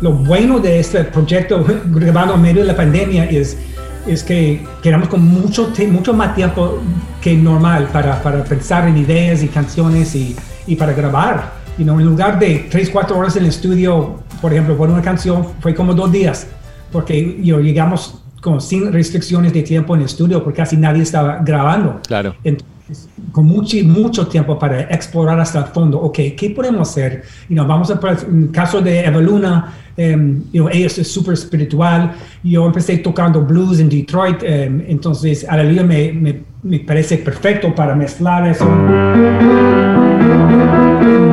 lo 0.02 0.12
bueno 0.12 0.58
de 0.58 0.80
este 0.80 1.04
proyecto 1.04 1.64
grabado 1.86 2.34
en 2.34 2.42
medio 2.42 2.62
de 2.62 2.68
la 2.70 2.76
pandemia 2.76 3.26
es, 3.26 3.58
es 4.08 4.24
que 4.24 4.66
quedamos 4.82 5.08
con 5.08 5.22
mucho, 5.24 5.72
mucho 5.92 6.16
más 6.16 6.34
tiempo 6.34 6.82
que 7.22 7.36
normal 7.36 7.90
para, 7.94 8.24
para 8.24 8.44
pensar 8.44 8.88
en 8.88 8.98
ideas 8.98 9.44
y 9.44 9.50
canciones 9.50 10.16
y, 10.16 10.36
y 10.66 10.76
para 10.76 10.94
grabar. 10.94 11.62
You 11.78 11.84
know, 11.84 12.00
en 12.00 12.08
lugar 12.08 12.40
de 12.40 12.66
3, 12.72 12.90
4 12.90 13.16
horas 13.16 13.36
en 13.36 13.44
el 13.44 13.50
estudio, 13.50 14.16
por 14.42 14.52
ejemplo, 14.52 14.76
por 14.76 14.90
una 14.90 15.04
canción, 15.04 15.46
fue 15.60 15.76
como 15.76 15.94
dos 15.94 16.12
días 16.12 16.48
porque 16.94 17.40
yo 17.44 17.60
llegamos 17.60 18.20
como 18.40 18.60
sin 18.60 18.94
restricciones 18.94 19.52
de 19.52 19.64
tiempo 19.64 19.96
en 19.96 20.02
el 20.02 20.06
estudio 20.06 20.44
porque 20.44 20.58
casi 20.58 20.78
nadie 20.78 21.02
estaba 21.02 21.40
grabando. 21.44 22.00
Claro. 22.08 22.36
Entonces, 22.44 22.73
con 23.32 23.46
mucho, 23.46 23.78
mucho 23.84 24.28
tiempo 24.28 24.58
para 24.58 24.82
explorar 24.82 25.40
hasta 25.40 25.60
el 25.60 25.66
fondo, 25.66 26.00
ok, 26.00 26.20
¿qué 26.38 26.54
podemos 26.56 26.90
hacer? 26.90 27.24
You 27.50 27.56
know, 27.56 27.66
vamos 27.66 27.90
a, 27.92 28.00
en 28.28 28.48
caso 28.48 28.82
de 28.82 29.06
Eveluna, 29.06 29.74
um, 29.98 30.44
you 30.52 30.64
know, 30.64 30.70
ella 30.70 30.88
es 30.88 31.08
súper 31.08 31.34
espiritual, 31.34 32.14
yo 32.44 32.66
empecé 32.66 32.98
tocando 32.98 33.42
blues 33.42 33.80
en 33.80 33.90
Detroit, 33.90 34.44
um, 34.44 34.82
entonces 34.88 35.46
Aleluya 35.48 35.84
me, 35.84 36.14
me, 36.14 36.44
me 36.64 36.80
parece 36.80 37.18
perfecto 37.18 37.74
para 37.76 37.96
mezclar 37.96 38.48
eso. 38.48 38.66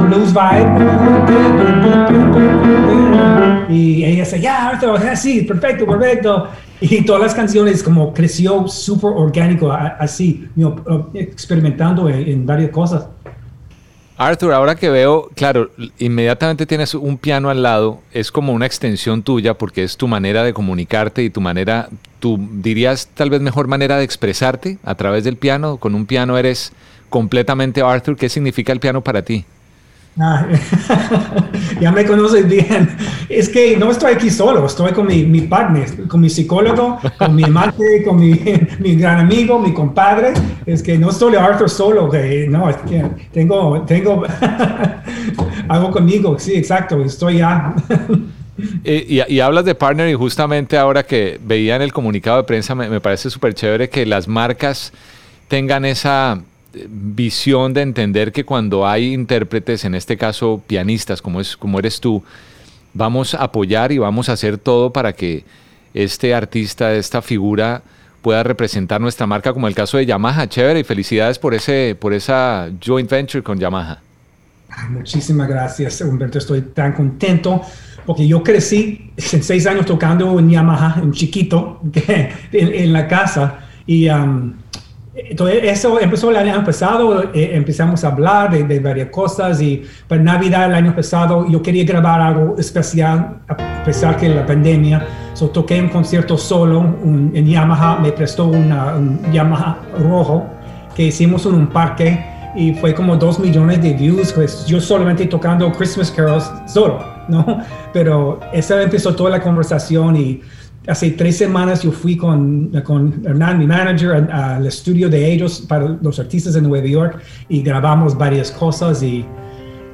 Blues 0.08 0.32
vibe. 0.32 0.70
Y 3.68 4.04
ella 4.04 4.24
dice, 4.24 4.40
ya, 4.40 4.68
Arthur, 4.70 5.00
sí, 5.16 5.42
perfecto, 5.42 5.86
perfecto. 5.86 6.48
Y 6.80 7.04
todas 7.04 7.20
las 7.20 7.34
canciones 7.34 7.82
como 7.82 8.14
creció 8.14 8.66
súper 8.68 9.10
orgánico, 9.14 9.70
así, 9.72 10.48
experimentando 11.14 12.08
en, 12.08 12.46
varias 12.46 12.70
cosas. 12.70 13.06
Arthur, 14.16 14.52
ahora 14.52 14.74
que 14.74 14.90
veo, 14.90 15.30
claro, 15.34 15.70
inmediatamente 15.98 16.66
tienes 16.66 16.94
un 16.94 17.16
piano 17.16 17.48
al 17.48 17.62
lado, 17.62 18.00
es 18.12 18.30
como 18.30 18.52
una 18.52 18.66
extensión 18.66 19.22
tuya 19.22 19.54
porque 19.54 19.82
es 19.82 19.96
tu 19.96 20.08
manera 20.08 20.42
de 20.42 20.52
comunicarte 20.52 21.22
y 21.22 21.30
tu 21.30 21.40
manera, 21.40 21.88
tú 22.18 22.38
dirías 22.52 23.08
tal 23.14 23.30
vez 23.30 23.40
mejor 23.40 23.66
manera 23.66 23.96
de 23.96 24.04
expresarte 24.04 24.78
a 24.84 24.94
través 24.94 25.24
del 25.24 25.36
piano. 25.36 25.78
Con 25.78 25.94
un 25.94 26.04
piano 26.04 26.36
eres 26.36 26.72
completamente 27.08 27.82
Arthur. 27.82 28.16
¿Qué 28.16 28.28
significa 28.28 28.72
el 28.72 28.80
piano 28.80 29.00
para 29.02 29.22
ti? 29.22 29.44
Ah, 30.18 30.46
ya 31.80 31.92
me 31.92 32.04
conoces 32.04 32.46
bien. 32.48 32.88
Es 33.28 33.48
que 33.48 33.76
no 33.76 33.90
estoy 33.90 34.14
aquí 34.14 34.28
solo, 34.28 34.66
estoy 34.66 34.92
con 34.92 35.06
mi, 35.06 35.24
mi 35.24 35.42
partner, 35.42 36.08
con 36.08 36.20
mi 36.20 36.28
psicólogo, 36.28 36.98
con 37.16 37.34
mi 37.34 37.44
amante, 37.44 38.02
con 38.04 38.18
mi, 38.18 38.32
mi, 38.80 38.96
gran 38.96 39.20
amigo, 39.20 39.58
mi 39.58 39.72
compadre. 39.72 40.34
Es 40.66 40.82
que 40.82 40.98
no 40.98 41.10
estoy 41.10 41.36
Arthur 41.36 41.70
solo, 41.70 42.10
que 42.10 42.46
no, 42.48 42.68
es 42.68 42.76
que 42.78 43.04
tengo, 43.32 43.82
tengo 43.82 44.24
algo 45.68 45.90
conmigo, 45.90 46.38
sí, 46.38 46.54
exacto, 46.54 47.02
estoy 47.02 47.38
ya. 47.38 47.74
Y, 48.84 49.22
y, 49.26 49.40
hablas 49.40 49.64
de 49.64 49.74
partner 49.74 50.08
y 50.10 50.14
justamente 50.14 50.76
ahora 50.76 51.02
que 51.02 51.40
veía 51.42 51.76
en 51.76 51.82
el 51.82 51.94
comunicado 51.94 52.38
de 52.38 52.42
prensa 52.42 52.74
me, 52.74 52.90
me 52.90 53.00
parece 53.00 53.30
súper 53.30 53.54
chévere 53.54 53.88
que 53.88 54.04
las 54.04 54.28
marcas 54.28 54.92
tengan 55.48 55.86
esa 55.86 56.42
visión 56.88 57.74
de 57.74 57.82
entender 57.82 58.32
que 58.32 58.44
cuando 58.44 58.86
hay 58.86 59.12
intérpretes, 59.12 59.84
en 59.84 59.94
este 59.94 60.16
caso 60.16 60.62
pianistas 60.66 61.20
como, 61.22 61.40
es, 61.40 61.56
como 61.56 61.78
eres 61.78 62.00
tú, 62.00 62.22
vamos 62.94 63.34
a 63.34 63.44
apoyar 63.44 63.92
y 63.92 63.98
vamos 63.98 64.28
a 64.28 64.32
hacer 64.32 64.58
todo 64.58 64.92
para 64.92 65.12
que 65.12 65.44
este 65.94 66.34
artista, 66.34 66.92
esta 66.94 67.22
figura 67.22 67.82
pueda 68.22 68.42
representar 68.42 69.00
nuestra 69.00 69.26
marca, 69.26 69.52
como 69.52 69.66
el 69.66 69.74
caso 69.74 69.96
de 69.96 70.06
Yamaha. 70.06 70.48
Chévere 70.48 70.80
y 70.80 70.84
felicidades 70.84 71.38
por, 71.38 71.54
ese, 71.54 71.96
por 71.98 72.12
esa 72.12 72.70
joint 72.84 73.10
venture 73.10 73.42
con 73.42 73.58
Yamaha. 73.58 73.98
muchísimas 74.90 75.48
gracias, 75.48 76.00
Humberto. 76.00 76.38
Estoy 76.38 76.62
tan 76.62 76.92
contento 76.92 77.62
porque 78.06 78.26
yo 78.26 78.42
crecí 78.42 79.12
en 79.32 79.42
seis 79.42 79.66
años 79.66 79.86
tocando 79.86 80.38
en 80.38 80.50
Yamaha, 80.50 81.00
en 81.02 81.12
chiquito, 81.12 81.80
en, 82.52 82.92
la 82.92 83.08
casa. 83.08 83.60
Y 83.86 84.08
um, 84.08 84.54
entonces, 85.12 85.60
eso 85.64 85.98
empezó 86.00 86.30
el 86.30 86.36
año 86.36 86.64
pasado, 86.64 87.24
eh, 87.34 87.50
empezamos 87.54 88.04
a 88.04 88.08
hablar 88.08 88.50
de, 88.50 88.78
varias 88.78 89.08
cosas 89.10 89.60
y 89.60 89.82
para 90.06 90.22
Navidad 90.22 90.66
el 90.66 90.74
año 90.74 90.94
pasado 90.94 91.46
yo 91.48 91.60
quería 91.60 91.84
grabar 91.84 92.20
algo 92.20 92.56
especial 92.58 93.40
a 93.48 93.84
pesar 93.84 94.16
que 94.16 94.28
la 94.28 94.46
pandemia. 94.46 95.06
So, 95.34 95.48
toqué 95.48 95.80
un 95.80 95.88
concierto 95.88 96.38
solo 96.38 96.96
en 97.02 97.46
Yamaha, 97.46 97.98
me 97.98 98.12
prestó 98.12 98.46
una, 98.46 98.94
un 98.94 99.20
Yamaha 99.32 99.78
rojo 99.98 100.46
que 100.94 101.04
hicimos 101.04 101.44
en 101.46 101.54
un 101.54 101.66
parque 101.68 102.24
y 102.54 102.74
fue 102.74 102.94
como 102.94 103.16
dos 103.16 103.38
millones 103.38 103.82
de 103.82 103.94
views, 103.94 104.32
pues 104.32 104.64
yo 104.66 104.80
solamente 104.80 105.26
tocando 105.26 105.70
Christmas 105.72 106.10
carols 106.10 106.50
solo, 106.66 107.04
¿no? 107.28 107.62
Pero 107.92 108.40
esa 108.52 108.82
empezó 108.82 109.14
toda 109.14 109.30
la 109.30 109.40
conversación 109.40 110.16
y 110.16 110.40
hace 110.86 111.10
tres 111.10 111.36
semanas 111.36 111.82
yo 111.82 111.92
fui 111.92 112.16
con, 112.16 112.70
con 112.84 113.22
Hernán, 113.24 113.58
mi 113.58 113.66
manager, 113.66 114.30
al 114.30 114.66
estudio 114.66 115.08
de 115.08 115.32
ellos 115.32 115.64
para 115.68 115.96
los 116.00 116.18
artistas 116.18 116.54
de 116.54 116.62
Nueva 116.62 116.86
York 116.86 117.22
y 117.48 117.62
grabamos 117.62 118.16
varias 118.16 118.50
cosas 118.50 119.02
y 119.02 119.24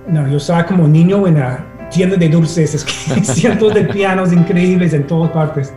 no, 0.09 0.29
yo 0.31 0.37
estaba 0.37 0.65
como 0.65 0.87
niño 0.87 1.27
en 1.27 1.41
la 1.41 1.89
tienda 1.91 2.17
de 2.17 2.29
dulces, 2.29 2.75
es 2.75 2.85
que 2.85 3.25
cientos 3.25 3.75
de 3.75 3.85
pianos 3.85 4.33
increíbles 4.33 4.93
en 4.93 5.07
todas 5.07 5.31
partes. 5.31 5.73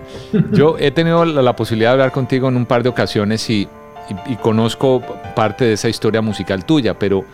Yo 0.51 0.75
he 0.80 0.92
tenido 0.92 1.25
la, 1.25 1.56
posibilidad 1.56 1.89
de 1.89 1.94
hablar 1.94 2.12
contigo 2.12 2.48
en 2.50 2.58
un 2.58 2.66
par 2.66 2.84
de 2.84 2.89
ocasiones 2.89 3.50
y, 3.50 3.68
y, 4.28 4.34
y 4.34 4.36
conozco 4.38 5.01
parte 5.36 5.66
de 5.66 5.74
esa 5.74 5.89
historia 5.89 6.22
musical 6.22 6.66
tuya, 6.66 6.98
pero 6.98 7.25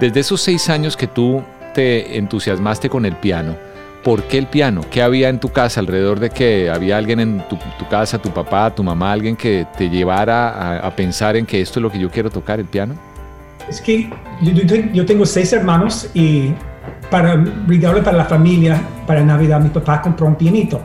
Desde 0.00 0.20
esos 0.20 0.42
seis 0.42 0.68
años 0.68 0.96
que 0.96 1.06
tú 1.06 1.42
te 1.74 2.18
entusiasmaste 2.18 2.88
con 2.88 3.06
el 3.06 3.16
piano, 3.16 3.56
¿por 4.06 4.22
qué 4.22 4.38
el 4.38 4.46
piano? 4.46 4.82
¿Qué 4.88 5.02
había 5.02 5.28
en 5.28 5.40
tu 5.40 5.48
casa 5.48 5.80
alrededor 5.80 6.20
de 6.20 6.30
que 6.30 6.70
había 6.70 6.96
alguien 6.96 7.18
en 7.18 7.42
tu, 7.48 7.58
casa, 7.90 8.18
tu 8.18 8.30
papá, 8.30 8.72
tu 8.72 8.84
mamá, 8.84 9.10
alguien 9.10 9.34
que 9.34 9.66
te 9.76 9.90
llevara 9.90 10.78
a, 10.78 10.94
pensar 10.94 11.34
en 11.34 11.44
que 11.44 11.60
esto 11.60 11.80
es 11.80 11.82
lo 11.82 11.90
que 11.90 11.98
yo 11.98 12.08
quiero 12.08 12.30
tocar, 12.30 12.60
el 12.60 12.66
piano? 12.66 12.94
Es 13.68 13.80
que 13.80 14.08
yo, 14.94 15.04
tengo 15.04 15.26
seis 15.26 15.52
hermanos 15.52 16.08
y 16.14 16.52
para 17.10 17.34
regalo 17.66 18.00
para 18.04 18.18
la 18.18 18.26
familia, 18.26 18.80
para 19.08 19.24
Navidad, 19.24 19.60
mi 19.60 19.70
papá 19.70 20.00
compró 20.00 20.28
un 20.28 20.36
pianito. 20.36 20.82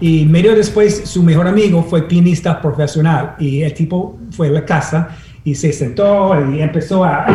Y 0.00 0.24
medio 0.24 0.56
después, 0.56 1.08
su 1.08 1.22
mejor 1.22 1.46
amigo 1.46 1.84
fue 1.84 2.08
pianista 2.08 2.60
profesional 2.60 3.36
y 3.38 3.62
el 3.62 3.72
tipo 3.72 4.18
fue 4.32 4.48
a 4.48 4.50
la 4.50 4.64
casa 4.64 5.10
y 5.44 5.54
se 5.54 5.72
sentó 5.72 6.34
y 6.50 6.60
empezó 6.60 7.04
a, 7.04 7.26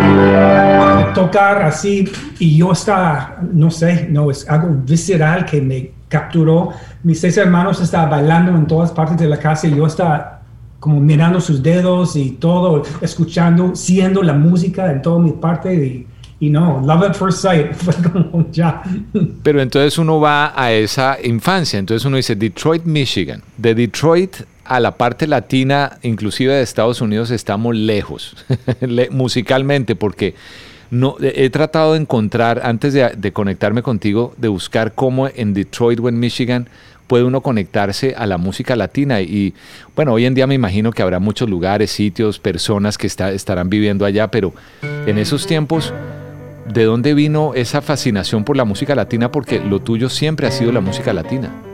tocar 1.14 1.62
así 1.62 2.10
y 2.40 2.58
yo 2.58 2.72
estaba, 2.72 3.38
no 3.54 3.70
sé, 3.70 4.08
no, 4.10 4.32
es 4.32 4.50
algo 4.50 4.76
visceral 4.84 5.46
que 5.46 5.62
me 5.62 5.92
capturó. 6.08 6.72
Mis 7.04 7.20
seis 7.20 7.38
hermanos 7.38 7.80
estaban 7.82 8.10
bailando 8.10 8.52
en 8.56 8.66
todas 8.66 8.92
partes 8.92 9.18
de 9.18 9.28
la 9.28 9.38
casa 9.38 9.68
y 9.68 9.76
yo 9.76 9.86
estaba 9.86 10.42
como 10.80 11.00
mirando 11.00 11.40
sus 11.42 11.62
dedos 11.62 12.16
y 12.16 12.32
todo, 12.32 12.84
escuchando, 13.02 13.76
siendo 13.76 14.24
la 14.24 14.34
música 14.34 14.92
en 14.92 15.02
toda 15.02 15.20
mi 15.20 15.34
parte 15.34 15.74
y, 15.74 16.08
y 16.40 16.50
no, 16.50 16.82
Love 16.86 17.10
at 17.10 17.14
First 17.14 17.42
Sight, 17.42 17.74
fue 17.74 17.94
como 17.96 18.50
ya. 18.52 18.82
Pero 19.44 19.62
entonces 19.62 19.98
uno 19.98 20.20
va 20.20 20.54
a 20.56 20.72
esa 20.72 21.18
infancia, 21.24 21.78
entonces 21.78 22.06
uno 22.06 22.18
dice 22.18 22.36
Detroit, 22.36 22.86
Michigan. 22.86 23.42
De 23.58 23.76
Detroit 23.76 24.38
a 24.70 24.80
la 24.80 24.98
parte 24.98 25.26
latina, 25.26 25.98
inclusive 26.04 26.54
de 26.54 26.62
Estados 26.62 27.02
Unidos, 27.02 27.32
estamos 27.32 27.76
lejos, 27.76 28.38
musicalmente, 29.12 29.96
porque 29.96 30.36
no, 30.92 31.18
he 31.22 31.50
tratado 31.50 31.94
de 31.94 32.02
encontrar, 32.02 32.62
antes 32.64 32.94
de, 32.94 33.34
conectarme 33.34 33.82
contigo, 33.82 34.34
de 34.38 34.48
buscar 34.48 34.94
cómo 34.94 35.28
en 35.28 35.56
Detroit 35.56 36.00
o 36.00 36.08
en 36.08 36.20
Michigan 36.20 36.70
puede 37.08 37.24
uno 37.24 37.42
conectarse 37.42 38.14
a 38.16 38.28
la 38.28 38.38
música 38.38 38.76
latina. 38.76 39.22
Y 39.22 39.56
bueno, 39.96 40.14
hoy 40.14 40.26
en 40.26 40.36
día 40.36 40.46
me 40.46 40.54
imagino 40.54 40.92
que 40.92 41.02
habrá 41.02 41.20
muchos 41.20 41.50
lugares, 41.50 41.90
sitios, 41.90 42.38
personas 42.38 43.00
que 43.00 43.08
estarán 43.08 43.72
viviendo 43.72 44.06
allá, 44.06 44.30
pero 44.30 44.54
en 45.08 45.18
esos 45.18 45.48
tiempos, 45.48 45.94
¿de 46.72 46.84
dónde 46.84 47.16
vino 47.16 47.56
esa 47.56 47.82
fascinación 47.82 48.44
por 48.44 48.56
la 48.56 48.66
música 48.66 48.94
latina? 48.94 49.32
Porque 49.32 49.60
lo 49.60 49.80
tuyo 49.80 50.10
siempre 50.10 50.46
ha 50.46 50.52
sido 50.52 50.72
la 50.72 50.82
música 50.82 51.12
latina. 51.12 51.69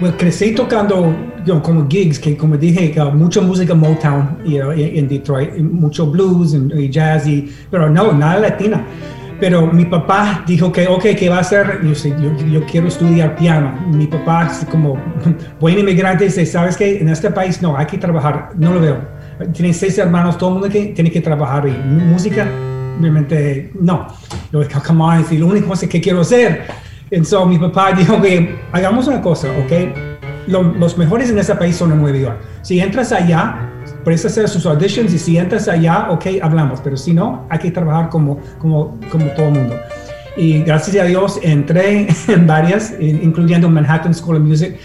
Bueno, 0.00 0.16
crecí 0.16 0.52
tocando 0.52 1.12
como 1.62 1.88
gigs, 1.88 2.20
que 2.20 2.36
como 2.36 2.56
dije, 2.56 2.94
mucha 3.14 3.40
música 3.40 3.74
Motown 3.74 4.38
en 4.46 5.08
Detroit, 5.08 5.56
mucho 5.56 6.06
blues 6.06 6.54
y 6.54 6.88
jazz, 6.88 7.26
y, 7.26 7.52
pero 7.70 7.90
no, 7.90 8.12
nada 8.12 8.38
latina. 8.38 8.84
Pero 9.40 9.66
mi 9.66 9.84
papá 9.84 10.44
dijo 10.46 10.70
que, 10.70 10.86
ok, 10.86 11.02
¿qué 11.18 11.28
va 11.28 11.38
a 11.38 11.40
hacer? 11.40 11.80
Yo, 11.82 11.92
yo, 11.92 12.46
yo 12.46 12.66
quiero 12.66 12.88
estudiar 12.88 13.36
piano. 13.36 13.72
Mi 13.92 14.06
papá, 14.06 14.50
como 14.70 15.00
buen 15.60 15.78
inmigrante, 15.78 16.24
dice, 16.24 16.44
¿sabes 16.44 16.76
qué? 16.76 17.00
En 17.00 17.08
este 17.08 17.30
país 17.30 17.62
no, 17.62 17.76
hay 17.76 17.86
que 17.86 17.98
trabajar. 17.98 18.50
No 18.56 18.74
lo 18.74 18.80
veo. 18.80 18.98
Tienen 19.52 19.74
seis 19.74 19.96
hermanos, 19.98 20.38
todo 20.38 20.50
el 20.50 20.54
mundo 20.54 20.68
que, 20.68 20.86
tiene 20.86 21.10
que 21.10 21.20
trabajar. 21.20 21.68
Y 21.68 21.72
música, 21.72 22.48
realmente, 23.00 23.72
no. 23.80 24.08
Yo 24.52 24.60
come 24.84 25.02
on, 25.02 25.20
es 25.20 25.32
lo 25.32 25.46
único 25.46 25.72
que 25.88 26.00
quiero 26.00 26.20
hacer 26.20 26.87
entonces 27.10 27.46
mi 27.46 27.58
papá 27.58 27.92
dijo 27.92 28.20
que 28.20 28.58
hagamos 28.72 29.06
una 29.06 29.20
cosa, 29.20 29.48
¿ok? 29.50 29.72
los 30.48 30.96
mejores 30.96 31.28
en 31.30 31.38
ese 31.38 31.54
país 31.56 31.76
son 31.76 31.92
en 31.92 32.00
Nueva 32.00 32.16
York. 32.16 32.38
Si 32.62 32.80
entras 32.80 33.12
allá, 33.12 33.70
puedes 34.02 34.24
hacer 34.24 34.48
sus 34.48 34.64
auditions 34.64 35.12
y 35.12 35.18
si 35.18 35.36
entras 35.36 35.68
allá, 35.68 36.10
ok, 36.10 36.26
hablamos, 36.40 36.80
pero 36.80 36.96
si 36.96 37.12
no, 37.12 37.46
hay 37.50 37.58
que 37.58 37.70
trabajar 37.70 38.08
como, 38.08 38.40
como, 38.58 38.98
como 39.10 39.26
todo 39.32 39.48
el 39.48 39.52
mundo. 39.52 39.76
Y 40.38 40.62
gracias 40.62 40.96
a 40.96 41.04
Dios 41.04 41.38
entré 41.42 42.08
en 42.28 42.46
varias, 42.46 42.94
incluyendo 42.98 43.68
Manhattan 43.68 44.14
School 44.14 44.36
of 44.36 44.42
Music, 44.42 44.78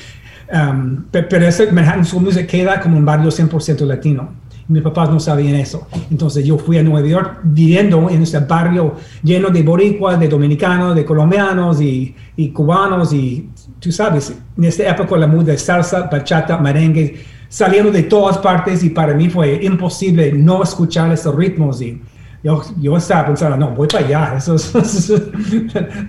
um, 0.51 1.05
pero 1.11 1.47
ese 1.47 1.71
Manhattan 1.71 2.05
School 2.05 2.23
of 2.23 2.33
Music 2.33 2.47
queda 2.47 2.81
como 2.81 2.97
un 2.97 3.05
barrio 3.05 3.29
100% 3.29 3.85
latino 3.85 4.42
mis 4.67 4.81
papás 4.81 5.09
no 5.09 5.19
sabían 5.19 5.55
eso. 5.55 5.87
Entonces 6.09 6.45
yo 6.45 6.57
fui 6.57 6.77
a 6.77 6.83
Nueva 6.83 7.07
York 7.07 7.39
viviendo 7.43 8.09
en 8.09 8.21
ese 8.21 8.39
barrio 8.39 8.95
lleno 9.23 9.49
de 9.49 9.61
boricuas, 9.63 10.19
de 10.19 10.27
dominicanos, 10.27 10.95
de 10.95 11.05
colombianos 11.05 11.81
y, 11.81 12.15
y 12.35 12.49
cubanos 12.49 13.13
y 13.13 13.49
tú 13.79 13.91
sabes, 13.91 14.33
en 14.57 14.63
esta 14.63 14.89
época 14.89 15.17
la 15.17 15.27
música 15.27 15.51
de 15.51 15.57
salsa, 15.57 16.09
bachata, 16.11 16.57
merengue, 16.57 17.23
salieron 17.49 17.91
de 17.91 18.03
todas 18.03 18.37
partes 18.37 18.83
y 18.83 18.89
para 18.89 19.13
mí 19.13 19.29
fue 19.29 19.59
imposible 19.63 20.31
no 20.31 20.63
escuchar 20.63 21.11
esos 21.11 21.35
ritmos 21.35 21.81
y 21.81 22.01
yo, 22.43 22.61
yo 22.81 22.97
estaba 22.97 23.27
pensando, 23.27 23.55
no, 23.55 23.69
voy 23.69 23.87
para 23.87 24.05
allá, 24.05 24.33
eso 24.37 24.55
es, 24.55 25.13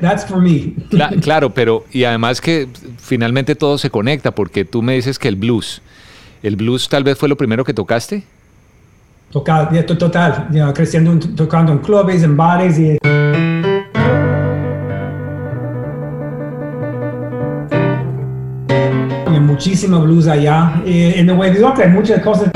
that's 0.00 0.26
for 0.26 0.40
me. 0.40 0.74
Claro, 1.20 1.50
pero 1.50 1.84
y 1.92 2.04
además 2.04 2.40
que 2.40 2.68
finalmente 2.98 3.54
todo 3.54 3.78
se 3.78 3.90
conecta 3.90 4.32
porque 4.32 4.64
tú 4.64 4.82
me 4.82 4.94
dices 4.94 5.18
que 5.18 5.28
el 5.28 5.36
blues, 5.36 5.80
el 6.42 6.56
blues 6.56 6.88
tal 6.88 7.04
vez 7.04 7.18
fue 7.18 7.28
lo 7.28 7.36
primero 7.36 7.64
que 7.64 7.72
tocaste. 7.72 8.24
Total, 9.34 9.84
total, 9.84 10.48
creciendo, 10.72 11.18
tocando 11.34 11.72
en 11.72 11.78
clubes, 11.78 12.22
en 12.22 12.36
bares 12.36 12.78
y... 12.78 12.96
Hay 19.26 19.40
muchísimo 19.40 20.02
blues 20.02 20.28
allá. 20.28 20.80
Y 20.86 21.18
en 21.18 21.26
Nueva 21.26 21.48
York 21.48 21.80
hay 21.80 21.90
muchas 21.90 22.22
cosas. 22.22 22.48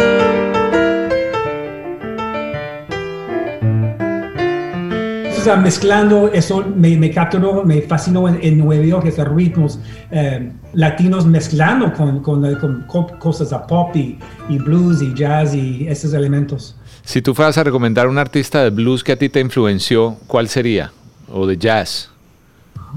Mezclando, 5.63 6.31
eso 6.33 6.65
me, 6.75 6.97
me, 6.97 7.11
capturó, 7.11 7.65
me 7.65 7.83
fascinó 7.83 8.29
en, 8.29 8.59
Nueva 8.59 8.85
York, 8.85 9.07
esos 9.07 9.29
ritmos 9.29 9.79
eh, 10.11 10.53
latinos 10.75 11.27
mezclando 11.27 11.93
con, 11.93 12.21
con, 12.21 12.85
cosas 13.19 13.51
de 13.51 13.59
pop 13.69 13.95
y, 13.97 14.19
blues 14.59 15.03
y 15.03 15.15
jazz 15.15 15.55
y 15.55 15.87
esos 15.89 16.13
elementos. 16.15 16.77
Si 17.05 17.23
tú 17.23 17.35
fueras 17.35 17.57
a 17.59 17.65
recomendar 17.65 18.09
un 18.09 18.19
artista 18.19 18.63
de 18.63 18.71
blues 18.71 19.03
que 19.03 19.13
a 19.13 19.17
ti 19.17 19.29
te 19.29 19.41
influenció, 19.41 20.17
¿cuál 20.27 20.49
sería? 20.49 20.93
¿O 21.33 21.47
de 21.47 21.57
jazz? 21.57 22.11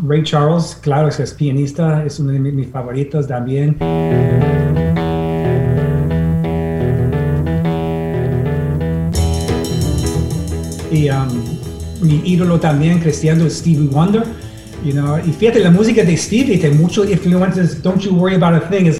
Ray 0.05 0.23
Charles, 0.23 0.77
claro, 0.81 1.09
es 1.09 1.33
pianista, 1.33 2.03
es 2.05 2.19
uno 2.19 2.31
de 2.31 2.39
mis 2.39 2.69
favoritos 2.69 3.27
también. 3.27 3.77
Y 10.91 11.09
um, 11.09 11.60
mi 12.01 12.21
ídolo 12.25 12.59
también 12.59 12.99
creciendo 12.99 13.45
es 13.45 13.57
Stevie 13.57 13.87
Wonder. 13.87 14.23
You 14.83 14.93
know, 14.93 15.19
y 15.19 15.31
fíjate, 15.31 15.59
la 15.59 15.69
música 15.69 16.03
de 16.03 16.17
Stevie 16.17 16.57
tiene 16.57 16.75
mucho 16.75 17.05
influencias. 17.05 17.81
Don't 17.83 18.01
you 18.01 18.13
worry 18.13 18.35
about 18.35 18.55
a 18.55 18.69
thing. 18.69 18.91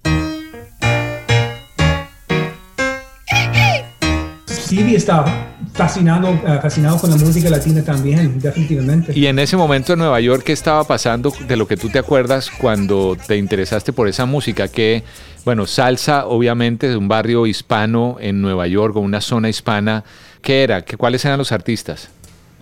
Stevie 4.47 4.95
está 4.95 5.25
fascinado, 5.73 6.29
eh, 6.29 6.59
fascinado 6.61 6.97
con 6.97 7.09
la 7.09 7.17
música 7.17 7.49
latina 7.49 7.83
también, 7.83 8.39
definitivamente. 8.39 9.11
Y 9.17 9.25
en 9.25 9.39
ese 9.39 9.57
momento 9.57 9.93
en 9.93 9.99
Nueva 9.99 10.19
York, 10.21 10.43
¿qué 10.43 10.53
estaba 10.53 10.83
pasando 10.83 11.33
de 11.47 11.57
lo 11.57 11.67
que 11.67 11.77
tú 11.77 11.89
te 11.89 11.99
acuerdas 11.99 12.51
cuando 12.51 13.17
te 13.27 13.37
interesaste 13.37 13.91
por 13.91 14.07
esa 14.07 14.25
música? 14.25 14.67
Que, 14.67 15.03
bueno, 15.43 15.65
salsa, 15.65 16.27
obviamente, 16.27 16.87
de 16.87 16.95
un 16.95 17.07
barrio 17.07 17.47
hispano 17.47 18.17
en 18.19 18.41
Nueva 18.41 18.67
York 18.67 18.95
o 18.95 18.99
una 18.99 19.19
zona 19.19 19.49
hispana. 19.49 20.03
¿Qué 20.41 20.63
era? 20.63 20.83
¿Qué, 20.83 20.95
¿Cuáles 20.95 21.25
eran 21.25 21.39
los 21.39 21.51
artistas? 21.51 22.09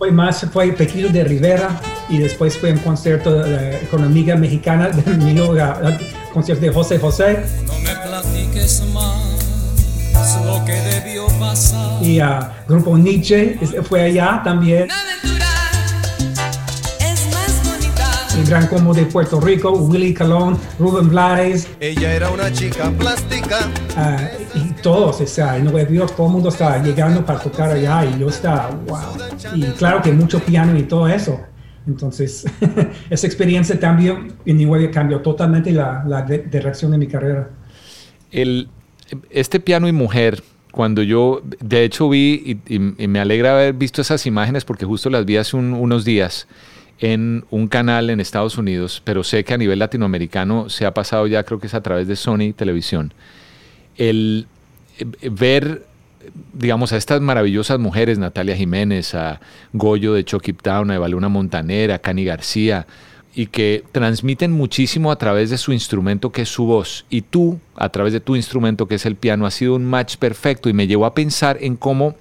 Fue 0.00 0.10
más, 0.10 0.46
fue 0.50 0.72
Pequeño 0.72 1.10
de 1.10 1.24
Rivera 1.24 1.78
y 2.08 2.16
después 2.16 2.56
fue 2.56 2.72
un 2.72 2.78
concierto 2.78 3.44
eh, 3.44 3.86
con 3.90 4.00
una 4.00 4.08
amiga 4.08 4.34
mexicana, 4.34 4.88
de 4.88 5.12
amigo, 5.12 5.54
concierto 6.32 6.64
de 6.64 6.72
José 6.72 6.98
José. 6.98 7.44
No 7.66 7.78
me 7.80 7.94
platiques 7.94 8.82
más 8.94 10.42
lo 10.42 10.64
que 10.64 10.72
debió 10.72 11.26
pasar. 11.38 12.02
Y 12.02 12.18
uh, 12.22 12.46
grupo 12.66 12.96
Nietzsche 12.96 13.58
fue 13.86 14.04
allá 14.04 14.40
también. 14.42 14.88
el 18.38 18.46
gran 18.46 18.68
combo 18.68 18.94
de 18.94 19.04
Puerto 19.04 19.38
Rico, 19.38 19.70
Willy 19.70 20.14
Colón, 20.14 20.58
Rubén 20.78 21.10
Blades. 21.10 21.68
Ella 21.78 22.14
era 22.14 22.30
una 22.30 22.50
chica 22.50 22.90
plástica. 22.92 23.68
Uh, 23.94 24.58
y 24.58 24.59
todos, 24.82 25.20
o 25.20 25.26
sea, 25.26 25.56
en 25.56 25.64
Nueva 25.64 25.88
York 25.88 26.14
todo 26.16 26.26
el 26.26 26.32
mundo 26.32 26.48
estaba 26.48 26.82
llegando 26.82 27.24
para 27.24 27.38
tocar 27.38 27.70
allá 27.70 28.04
y 28.04 28.18
yo 28.18 28.28
estaba, 28.28 28.70
wow. 28.86 29.54
Y 29.54 29.62
claro 29.72 30.02
que 30.02 30.12
mucho 30.12 30.40
piano 30.40 30.78
y 30.78 30.82
todo 30.82 31.08
eso. 31.08 31.40
Entonces, 31.86 32.44
esa 33.10 33.26
experiencia 33.26 33.78
también 33.78 34.34
en 34.44 34.56
Nueva 34.56 34.82
York 34.82 34.94
cambió 34.94 35.20
totalmente 35.20 35.72
la, 35.72 36.04
la 36.06 36.22
dirección 36.22 36.90
de 36.92 36.98
mi 36.98 37.06
carrera. 37.06 37.50
El, 38.30 38.68
este 39.30 39.60
piano 39.60 39.88
y 39.88 39.92
mujer, 39.92 40.42
cuando 40.70 41.02
yo, 41.02 41.42
de 41.60 41.84
hecho 41.84 42.08
vi, 42.08 42.60
y, 42.68 42.78
me 42.78 43.20
alegra 43.20 43.52
haber 43.52 43.74
visto 43.74 44.02
esas 44.02 44.26
imágenes 44.26 44.64
porque 44.64 44.84
justo 44.84 45.10
las 45.10 45.24
vi 45.24 45.36
hace 45.36 45.56
unos 45.56 46.04
días, 46.04 46.46
en 47.00 47.44
un 47.50 47.66
canal 47.66 48.10
en 48.10 48.20
Estados 48.20 48.58
Unidos, 48.58 49.00
pero 49.04 49.24
sé 49.24 49.42
que 49.42 49.54
a 49.54 49.56
nivel 49.56 49.78
latinoamericano 49.78 50.68
se 50.68 50.84
ha 50.84 50.92
pasado 50.92 51.26
ya, 51.26 51.44
creo 51.44 51.58
que 51.58 51.66
es 51.66 51.74
a 51.74 51.82
través 51.82 52.06
de 52.06 52.14
Sony 52.14 52.52
Televisión. 52.54 53.14
El 53.96 54.46
ver 55.30 55.84
digamos, 56.52 56.92
a 56.92 56.96
estas 56.96 57.20
maravillosas 57.20 57.78
mujeres, 57.78 58.18
Natalia 58.18 58.56
Jiménez, 58.56 59.14
a 59.14 59.40
Goyo 59.72 60.12
de 60.12 60.24
Chucky 60.24 60.52
Town, 60.52 60.90
a 60.90 60.96
Evaluna 60.96 61.28
Montanera, 61.28 61.96
a 61.96 61.98
Cani 61.98 62.24
García, 62.24 62.86
y 63.34 63.46
que 63.46 63.84
transmiten 63.92 64.52
muchísimo 64.52 65.10
a 65.12 65.16
través 65.16 65.50
de 65.50 65.58
su 65.58 65.72
instrumento 65.72 66.30
que 66.30 66.42
es 66.42 66.48
su 66.48 66.64
voz. 66.66 67.06
Y 67.10 67.22
tú, 67.22 67.58
a 67.76 67.88
través 67.88 68.12
de 68.12 68.20
tu 68.20 68.36
instrumento 68.36 68.86
que 68.86 68.96
es 68.96 69.06
el 69.06 69.16
piano, 69.16 69.46
ha 69.46 69.50
sido 69.50 69.76
un 69.76 69.84
match 69.84 70.16
perfecto 70.16 70.68
y 70.68 70.72
me 70.72 70.86
llevó 70.86 71.06
a 71.06 71.14
pensar 71.14 71.56
en 71.60 71.76
cómo 71.76 72.14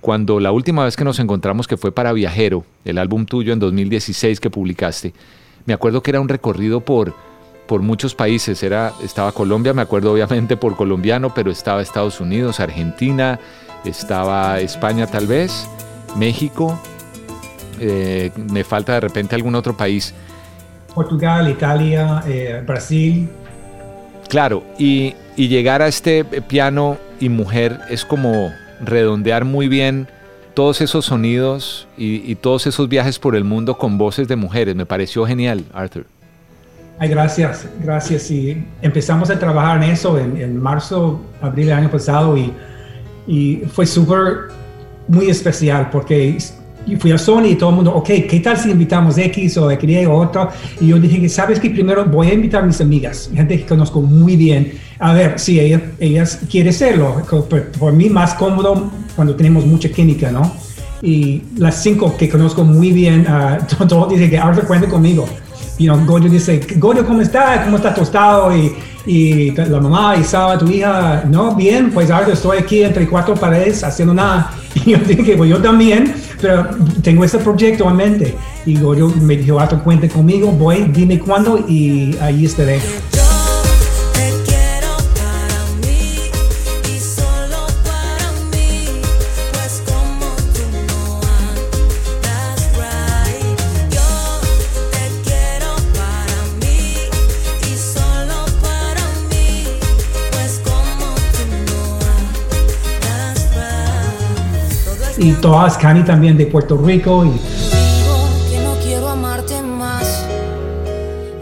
cuando 0.00 0.38
la 0.38 0.52
última 0.52 0.84
vez 0.84 0.96
que 0.96 1.04
nos 1.04 1.18
encontramos, 1.18 1.66
que 1.66 1.76
fue 1.76 1.92
para 1.92 2.12
Viajero, 2.12 2.64
el 2.84 2.98
álbum 2.98 3.26
tuyo 3.26 3.52
en 3.52 3.58
2016 3.58 4.38
que 4.38 4.48
publicaste, 4.48 5.12
me 5.66 5.74
acuerdo 5.74 6.02
que 6.02 6.12
era 6.12 6.20
un 6.20 6.28
recorrido 6.28 6.80
por, 6.80 7.14
por 7.68 7.82
muchos 7.82 8.16
países. 8.16 8.64
Era, 8.64 8.92
estaba 9.04 9.30
Colombia, 9.30 9.72
me 9.72 9.82
acuerdo 9.82 10.12
obviamente 10.12 10.56
por 10.56 10.74
colombiano, 10.74 11.32
pero 11.32 11.52
estaba 11.52 11.80
Estados 11.80 12.20
Unidos, 12.20 12.58
Argentina, 12.58 13.38
estaba 13.84 14.58
España 14.58 15.06
tal 15.06 15.28
vez, 15.28 15.68
México, 16.16 16.80
eh, 17.78 18.32
me 18.50 18.64
falta 18.64 18.94
de 18.94 19.00
repente 19.00 19.36
algún 19.36 19.54
otro 19.54 19.76
país. 19.76 20.12
Portugal, 20.94 21.48
Italia, 21.48 22.24
eh, 22.26 22.62
Brasil. 22.66 23.28
Claro, 24.28 24.64
y, 24.78 25.14
y 25.36 25.46
llegar 25.48 25.80
a 25.80 25.86
este 25.86 26.24
piano 26.24 26.96
y 27.20 27.28
mujer 27.28 27.78
es 27.88 28.04
como 28.04 28.52
redondear 28.80 29.44
muy 29.44 29.68
bien 29.68 30.08
todos 30.54 30.80
esos 30.80 31.04
sonidos 31.04 31.86
y, 31.96 32.30
y, 32.30 32.34
todos 32.34 32.66
esos 32.66 32.88
viajes 32.88 33.20
por 33.20 33.36
el 33.36 33.44
mundo 33.44 33.78
con 33.78 33.96
voces 33.96 34.26
de 34.26 34.34
mujeres. 34.34 34.74
Me 34.74 34.86
pareció 34.86 35.24
genial, 35.24 35.64
Arthur. 35.72 36.06
Ay, 36.98 37.08
gracias, 37.10 37.66
gracias. 37.82 38.30
Y 38.30 38.66
empezamos 38.82 39.30
a 39.30 39.38
trabajar 39.38 39.82
en 39.82 39.90
eso 39.90 40.18
en, 40.18 40.36
en 40.36 40.60
marzo, 40.60 41.20
abril 41.40 41.66
del 41.66 41.76
año 41.76 41.90
pasado 41.90 42.36
y, 42.36 42.52
y 43.26 43.62
fue 43.72 43.86
súper, 43.86 44.48
muy 45.08 45.30
especial 45.30 45.88
porque 45.90 46.38
fui 46.98 47.12
a 47.12 47.18
Sony 47.18 47.48
y 47.48 47.54
todo 47.56 47.70
el 47.70 47.76
mundo, 47.76 47.94
ok, 47.94 48.06
¿qué 48.28 48.40
tal 48.42 48.56
si 48.56 48.70
invitamos 48.70 49.18
X 49.18 49.58
o 49.58 49.70
Y 49.70 50.06
o 50.06 50.14
otro? 50.14 50.48
Y 50.80 50.88
yo 50.88 50.98
dije 50.98 51.28
¿sabes 51.28 51.60
que 51.60 51.70
Primero 51.70 52.04
voy 52.04 52.28
a 52.28 52.34
invitar 52.34 52.62
a 52.62 52.66
mis 52.66 52.80
amigas, 52.80 53.30
gente 53.34 53.58
que 53.58 53.66
conozco 53.66 54.00
muy 54.00 54.36
bien, 54.36 54.72
a 54.98 55.12
ver 55.12 55.38
si 55.38 55.60
ella, 55.60 55.80
ellas 55.98 56.40
quieren 56.50 56.72
serlo. 56.72 57.22
Por, 57.78 57.92
mí 57.92 58.08
más 58.08 58.34
cómodo 58.34 58.90
cuando 59.14 59.34
tenemos 59.36 59.66
mucha 59.66 59.88
química, 59.88 60.30
¿no? 60.30 60.50
Y 61.02 61.42
las 61.56 61.82
cinco 61.82 62.16
que 62.16 62.28
conozco 62.28 62.64
muy 62.64 62.92
bien, 62.92 63.26
uh, 63.80 63.86
todos 63.86 64.08
dicen 64.10 64.30
que 64.30 64.38
Arthur 64.38 64.66
cuenta 64.66 64.88
conmigo. 64.88 65.28
You 65.78 65.92
know, 65.92 66.04
Goyo 66.04 66.28
dice, 66.28 66.60
Goyo, 66.76 67.06
¿cómo 67.06 67.20
está? 67.20 67.62
¿Cómo 67.64 67.76
está 67.76 67.94
tostado? 67.94 68.54
Y, 68.56 68.74
y 69.06 69.50
la 69.52 69.80
mamá 69.80 70.16
y 70.16 70.24
Saba, 70.24 70.58
tu 70.58 70.66
hija, 70.68 71.24
no, 71.28 71.54
bien, 71.54 71.90
pues 71.92 72.10
ahora 72.10 72.32
estoy 72.32 72.58
aquí 72.58 72.82
entre 72.82 73.08
cuatro 73.08 73.34
paredes 73.34 73.82
haciendo 73.84 74.14
nada. 74.14 74.52
Y 74.74 74.90
yo 74.90 74.98
dije, 74.98 75.36
pues 75.36 75.50
yo 75.50 75.60
también, 75.60 76.14
pero 76.40 76.68
tengo 77.02 77.24
este 77.24 77.38
proyecto 77.38 77.88
en 77.88 77.96
mente. 77.96 78.34
Y 78.66 78.74
yo 78.74 79.08
me 79.20 79.36
dijo, 79.36 79.58
Arthur, 79.58 79.82
cuente 79.82 80.08
conmigo, 80.08 80.52
voy, 80.52 80.84
dime 80.92 81.18
cuándo 81.18 81.64
y 81.66 82.16
ahí 82.20 82.44
estaré. 82.44 82.80
Y 105.28 105.32
todas 105.32 105.76
Cani 105.76 106.02
también 106.04 106.36
de 106.38 106.46
Puerto 106.46 106.76
Rico. 106.76 107.24
Y... 107.24 107.30
que 108.50 108.60
no 108.60 108.74
quiero 108.82 109.08
amarte 109.08 109.60
más, 109.62 110.26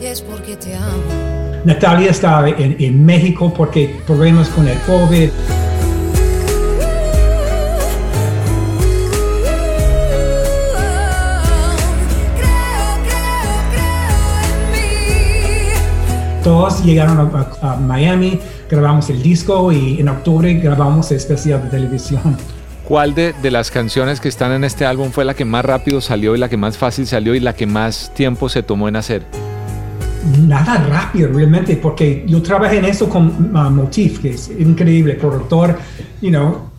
es 0.00 0.20
porque 0.22 0.56
te 0.56 0.74
amo. 0.74 1.62
Natalia 1.64 2.10
estaba 2.10 2.48
en, 2.48 2.76
en 2.78 3.04
México 3.04 3.52
porque 3.56 4.00
problemas 4.06 4.48
con 4.48 4.66
el 4.68 4.78
COVID. 4.80 5.30
todos 16.42 16.84
llegaron 16.84 17.18
a, 17.18 17.72
a, 17.72 17.76
Miami, 17.76 18.38
grabamos 18.70 19.10
el 19.10 19.20
disco 19.20 19.72
y 19.72 19.98
en 19.98 20.08
octubre 20.08 20.54
grabamos 20.54 21.10
el 21.10 21.16
especial 21.16 21.60
de 21.64 21.70
televisión. 21.70 22.36
¿Cuál 22.86 23.16
de, 23.16 23.32
de, 23.42 23.50
las 23.50 23.72
canciones 23.72 24.20
que 24.20 24.28
están 24.28 24.52
en 24.52 24.62
este 24.62 24.86
álbum 24.86 25.10
fue 25.10 25.24
la 25.24 25.34
que 25.34 25.44
más 25.44 25.64
rápido 25.64 26.00
salió 26.00 26.36
y 26.36 26.38
la 26.38 26.48
que 26.48 26.56
más 26.56 26.78
fácil 26.78 27.04
salió 27.04 27.34
y 27.34 27.40
la 27.40 27.52
que 27.52 27.66
más 27.66 28.14
tiempo 28.14 28.48
se 28.48 28.62
tomó 28.62 28.86
en 28.86 28.94
hacer? 28.94 29.24
Nada 30.46 30.76
rápido, 30.88 31.32
realmente, 31.32 31.76
porque 31.78 32.24
yo 32.28 32.40
trabajé 32.40 32.78
en 32.78 32.84
eso 32.84 33.08
con 33.08 33.26
uh, 33.26 33.70
Motif, 33.70 34.20
que 34.20 34.30
es 34.30 34.52
increíble, 34.56 35.14
productor, 35.14 35.76
you 36.22 36.30
know, 36.30 36.70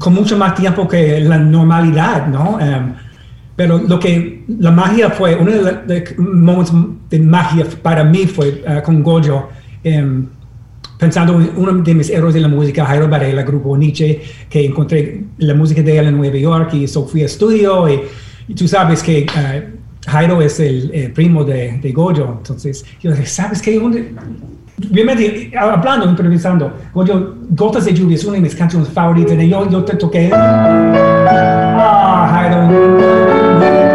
con 0.00 0.14
mucho 0.14 0.36
más 0.36 0.56
tiempo 0.56 0.88
que 0.88 1.20
la 1.20 1.38
normalidad, 1.38 2.26
¿no? 2.26 2.56
Um, 2.56 2.94
pero 3.54 3.78
lo 3.78 4.00
que 4.00 4.44
la 4.58 4.72
magia 4.72 5.10
fue, 5.10 5.36
uno 5.36 5.52
de 5.52 6.16
los 6.16 6.72
momentos 6.72 6.74
de 7.08 7.20
magia 7.20 7.66
para 7.82 8.02
mí 8.02 8.26
fue 8.26 8.64
uh, 8.66 8.82
con 8.82 9.00
Goyo. 9.04 9.48
Um, 9.84 10.26
pensando 11.04 11.38
en 11.38 11.50
uno 11.56 11.72
de 11.82 11.94
mis 11.94 12.08
héroes 12.08 12.32
de 12.32 12.40
la 12.40 12.48
música, 12.48 12.86
Jairo 12.86 13.06
Varela, 13.10 13.42
grupo 13.42 13.76
Nietzsche, 13.76 14.22
que 14.48 14.64
encontré 14.64 15.22
la 15.36 15.52
música 15.52 15.82
de 15.82 15.98
él 15.98 16.06
en 16.06 16.16
Nueva 16.16 16.38
York 16.38 16.72
y 16.72 16.84
eso 16.84 17.06
fui 17.06 17.20
a 17.20 17.26
estudio 17.26 17.86
y, 17.90 18.00
y 18.48 18.54
tú 18.54 18.66
sabes 18.66 19.02
que 19.02 19.26
uh, 19.28 20.10
Jairo 20.10 20.40
es 20.40 20.58
el, 20.60 20.90
el 20.94 21.12
primo 21.12 21.44
de, 21.44 21.76
de, 21.76 21.92
Goyo, 21.92 22.36
entonces 22.38 22.86
yo 23.02 23.10
dije, 23.10 23.26
¿sabes 23.26 23.60
qué? 23.60 23.78
Obviamente, 23.78 25.52
hablando, 25.58 26.06
improvisando, 26.08 26.72
Goyo, 26.94 27.36
Gotas 27.50 27.84
de 27.84 27.92
Lluvia 27.92 28.14
es 28.16 28.24
una 28.24 28.36
de 28.36 28.40
mis 28.40 28.54
canciones 28.54 28.88
favoritas, 28.88 29.36
y 29.42 29.48
yo, 29.50 29.68
yo 29.68 29.84
te 29.84 29.96
toqué. 29.96 30.30
Ah, 30.32 32.28
Jairo. 32.32 33.93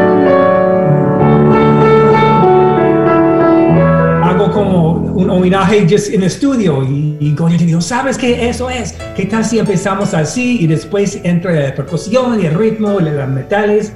Como 4.51 4.93
un 4.93 5.29
homenaje 5.29 5.87
just 5.89 6.13
en 6.13 6.23
estudio 6.23 6.83
y, 6.83 7.17
y 7.19 7.35
Goya 7.35 7.57
te 7.57 7.65
dijo, 7.65 7.81
¿sabes 7.81 8.17
qué? 8.17 8.49
Eso 8.49 8.69
es. 8.69 8.93
¿Qué 9.15 9.25
tal 9.25 9.45
si 9.45 9.59
empezamos 9.59 10.13
así 10.13 10.59
y 10.61 10.67
después 10.67 11.19
entra 11.23 11.51
la 11.51 11.75
percusión 11.75 12.39
y 12.41 12.45
el 12.45 12.55
ritmo 12.55 12.99
los 12.99 13.27
metales? 13.29 13.93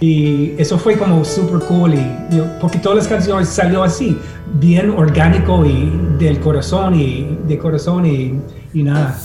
Y 0.00 0.52
eso 0.58 0.78
fue 0.78 0.98
como 0.98 1.24
super 1.24 1.66
cool 1.66 1.94
y, 1.94 2.06
porque 2.60 2.78
todas 2.78 2.98
las 2.98 3.08
canciones 3.08 3.48
salió 3.48 3.82
así, 3.82 4.18
bien 4.60 4.90
orgánico 4.90 5.64
y 5.64 5.90
del 6.18 6.38
corazón 6.40 6.94
y 6.94 7.38
de 7.46 7.56
corazón 7.56 8.04
y, 8.04 8.34
y 8.74 8.82
nada. 8.82 9.18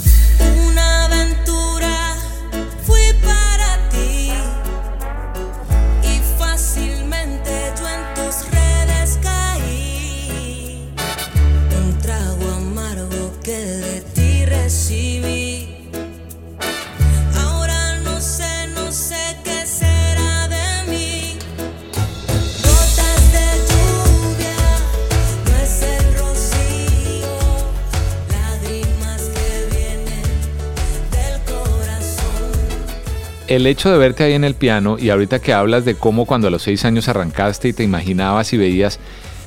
El 33.56 33.68
hecho 33.68 33.92
de 33.92 33.98
verte 33.98 34.24
ahí 34.24 34.34
en 34.34 34.46
el 34.46 34.56
piano 34.56 34.98
y 34.98 35.10
ahorita 35.10 35.40
que 35.40 35.52
hablas 35.52 35.84
de 35.84 35.96
cómo 35.96 36.26
cuando 36.26 36.48
a 36.48 36.52
los 36.52 36.64
seis 36.64 36.86
años 36.86 37.10
arrancaste 37.10 37.68
y 37.68 37.74
te 37.74 37.84
imaginabas 37.84 38.54
y 38.54 38.58
veías, 38.58 38.98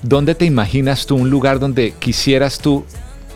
¿dónde 0.02 0.34
te 0.34 0.44
imaginas 0.44 1.06
tú 1.06 1.16
un 1.16 1.30
lugar 1.30 1.58
donde 1.58 1.94
quisieras 1.98 2.58
tú, 2.58 2.84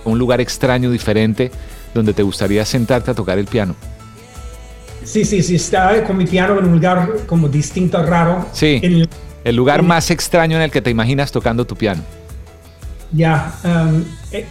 un 0.04 0.18
lugar 0.18 0.42
extraño, 0.42 0.90
diferente, 0.90 1.50
donde 1.94 2.12
te 2.12 2.22
gustaría 2.22 2.66
sentarte 2.66 3.10
a 3.10 3.14
tocar 3.14 3.38
el 3.38 3.46
piano? 3.46 3.74
Sí, 5.04 5.24
sí, 5.24 5.42
sí, 5.42 5.54
estaba 5.54 6.04
con 6.04 6.18
mi 6.18 6.26
piano 6.26 6.58
en 6.58 6.66
un 6.66 6.72
lugar 6.72 7.16
como 7.26 7.48
distinto, 7.48 8.02
raro. 8.02 8.46
Sí, 8.52 8.78
el, 8.82 9.08
el, 9.44 9.56
lugar 9.56 9.80
el, 9.80 9.86
más 9.86 10.10
extraño 10.10 10.58
en 10.58 10.64
el 10.64 10.70
que 10.70 10.82
te 10.82 10.90
imaginas 10.90 11.32
tocando 11.32 11.66
tu 11.66 11.76
piano. 11.76 12.02
Ya, 13.10 13.54
um, 13.64 14.04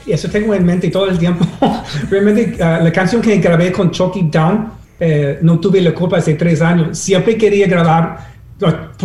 eso 0.07 0.29
tengo 0.29 0.55
en 0.55 0.65
mente 0.65 0.89
todo 0.89 1.07
el 1.09 1.19
tiempo. 1.19 1.45
Realmente, 2.09 2.55
uh, 2.55 2.83
la 2.83 2.91
canción 2.91 3.21
que 3.21 3.37
grabé 3.37 3.71
con 3.71 3.91
Chucky 3.91 4.29
Down, 4.31 4.71
eh, 4.99 5.39
no 5.41 5.59
tuve 5.59 5.81
la 5.81 5.93
culpa 5.93 6.17
hace 6.17 6.33
tres 6.33 6.61
años. 6.61 6.97
Siempre 6.97 7.37
quería 7.37 7.67
grabar, 7.67 8.17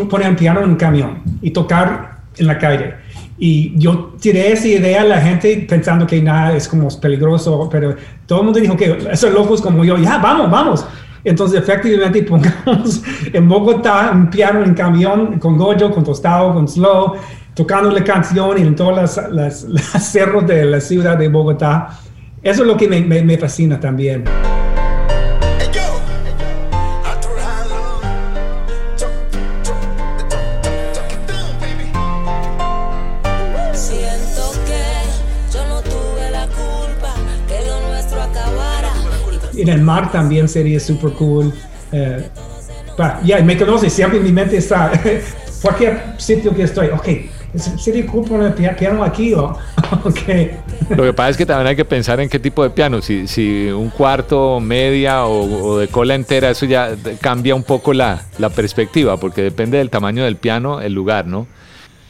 poner 0.09 0.29
el 0.29 0.37
piano 0.37 0.63
en 0.63 0.71
un 0.71 0.77
camión 0.77 1.23
y 1.41 1.51
tocar 1.51 2.23
en 2.37 2.47
la 2.47 2.59
calle. 2.59 2.95
Y 3.39 3.77
yo 3.77 4.15
tiré 4.21 4.53
esa 4.53 4.69
idea 4.69 5.03
a 5.03 5.05
la 5.05 5.21
gente 5.21 5.67
pensando 5.69 6.07
que 6.07 6.23
nada 6.23 6.57
es 6.57 6.69
como 6.69 6.89
peligroso, 7.01 7.69
pero 7.71 7.97
todo 8.27 8.41
el 8.41 8.45
mundo 8.45 8.61
dijo 8.61 8.77
que 8.77 8.99
esos 9.11 9.33
locos 9.33 9.61
como 9.61 9.85
yo, 9.85 9.99
ya, 9.99 10.19
vamos, 10.19 10.51
vamos. 10.51 10.87
Entonces, 11.25 11.61
efectivamente, 11.61 12.23
pongamos 12.29 13.03
en 13.33 13.49
Bogotá 13.49 14.11
un 14.15 14.31
piano 14.31 14.63
en 14.63 14.75
camión 14.75 15.39
con 15.39 15.57
Goyo, 15.57 15.91
con 15.91 16.05
Tostado, 16.05 16.55
con 16.55 16.69
Slow, 16.69 17.15
tocando 17.55 17.91
la 17.91 18.05
canción 18.05 18.59
en 18.59 18.75
todas 18.75 19.19
las, 19.31 19.67
las, 19.67 20.03
cerros 20.13 20.47
de 20.47 20.65
la 20.65 20.81
ciudad 20.81 21.17
de 21.19 21.29
Bogotá. 21.29 21.99
Eso 22.43 22.63
es 22.63 22.69
lo 22.69 22.77
que 22.77 22.89
me 22.89 23.39
fascina 23.39 23.79
también. 23.79 24.25
En 39.63 39.69
el 39.69 39.81
mar 39.83 40.11
también 40.13 40.49
sería 40.49 40.79
super 40.81 41.13
cool. 41.13 41.53
Eh, 41.93 42.25
pa- 42.97 43.21
ya, 43.25 43.41
me 43.43 43.57
conoce, 43.57 43.89
siempre 43.91 44.19
en 44.19 44.25
mi 44.25 44.33
mente 44.33 44.57
está, 44.57 44.93
cualquier 45.63 46.01
sitio 46.19 46.55
que 46.55 46.63
estoy, 46.65 46.89
ok, 46.89 47.09
sería 47.79 48.07
cool 48.07 48.25
poner 48.25 48.55
pi- 48.55 48.67
piano 48.79 49.05
aquí 49.05 49.35
o, 49.35 49.45
ok. 50.05 50.19
Lo 50.97 51.03
que 51.05 51.13
pasa 51.13 51.31
es 51.31 51.37
que 51.37 51.47
también 51.47 51.69
hay 51.69 51.77
que 51.77 51.85
pensar 51.85 52.19
en 52.21 52.29
qué 52.29 52.39
tipo 52.39 52.63
de 52.63 52.71
piano. 52.71 53.01
Si, 53.03 53.27
si 53.27 53.69
un 53.71 53.91
cuarto, 53.91 54.59
media 54.61 55.25
o, 55.27 55.65
o 55.65 55.79
de 55.79 55.89
cola 55.89 56.15
entera, 56.15 56.51
eso 56.51 56.67
ya 56.67 56.91
cambia 57.21 57.55
un 57.55 57.63
poco 57.63 57.93
la, 57.93 58.23
la 58.39 58.49
perspectiva, 58.51 59.17
porque 59.19 59.43
depende 59.43 59.79
del 59.79 59.91
tamaño 59.91 60.25
del 60.25 60.37
piano, 60.37 60.81
el 60.81 60.93
lugar, 60.95 61.27
¿no? 61.27 61.47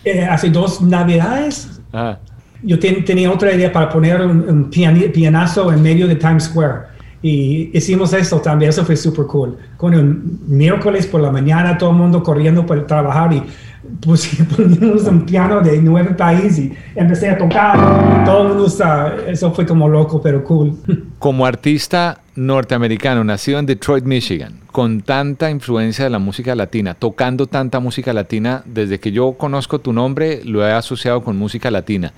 Eh, 0.05 0.25
hace 0.25 0.51
dos 0.51 0.81
navidades 0.81 1.69
Ah, 1.93 2.19
yo 2.62 2.79
ten- 2.79 3.05
tenía 3.05 3.31
otra 3.31 3.53
idea 3.53 3.71
para 3.73 3.88
poner 3.91 4.21
un, 4.23 4.49
un 4.49 4.71
pianazo 5.12 5.73
en 5.73 5.83
medio 5.83 6.09
de 6.09 6.15
Times 6.17 6.45
Square. 6.45 6.92
Y 7.23 7.71
hicimos 7.73 8.13
eso 8.13 8.41
también, 8.41 8.71
eso 8.71 8.85
fue 8.85 8.97
super 8.97 9.27
cool. 9.27 9.57
Con 9.77 9.95
un 9.95 10.41
miércoles 10.49 11.07
por 11.07 11.21
la 11.21 11.31
mañana, 11.31 11.79
todo 11.79 11.91
el 11.91 11.97
mundo 11.97 12.21
corriendo 12.23 12.67
para 12.67 12.85
trabajar 12.85 13.33
y 13.33 13.43
pusimos 14.01 15.05
un 15.05 15.25
piano 15.25 15.61
de 15.61 15.81
nueve 15.81 16.15
países 16.15 16.59
y 16.59 16.73
empecé 16.97 17.31
a 17.31 17.39
tocar. 17.39 18.25
Todo 18.25 18.43
el 18.43 18.49
mundo 18.49 18.67
está, 18.67 19.15
eso 19.29 19.53
fue 19.53 19.65
como 19.65 19.89
loco, 19.89 20.21
pero 20.21 20.43
cool. 20.43 20.77
Como 21.21 21.47
artista 21.47 22.19
norteamericano, 22.35 23.23
nacido 23.23 23.61
en 23.61 23.67
Detroit, 23.67 24.05
Michigan, 24.05 24.55
con 24.73 25.03
tanta 25.03 25.51
influencia 25.51 26.03
de 26.03 26.11
la 26.11 26.19
música 26.19 26.57
latina, 26.57 26.95
tocando 26.95 27.47
tanta 27.47 27.79
música 27.79 28.13
latina, 28.13 28.63
desde 28.65 28.99
que 28.99 29.13
yo 29.13 29.35
conozco 29.35 29.79
tu 29.79 29.93
nombre, 29.93 30.41
lo 30.45 30.67
he 30.67 30.73
asociado 30.73 31.23
con 31.23 31.37
música 31.37 31.71
latina. 31.71 32.13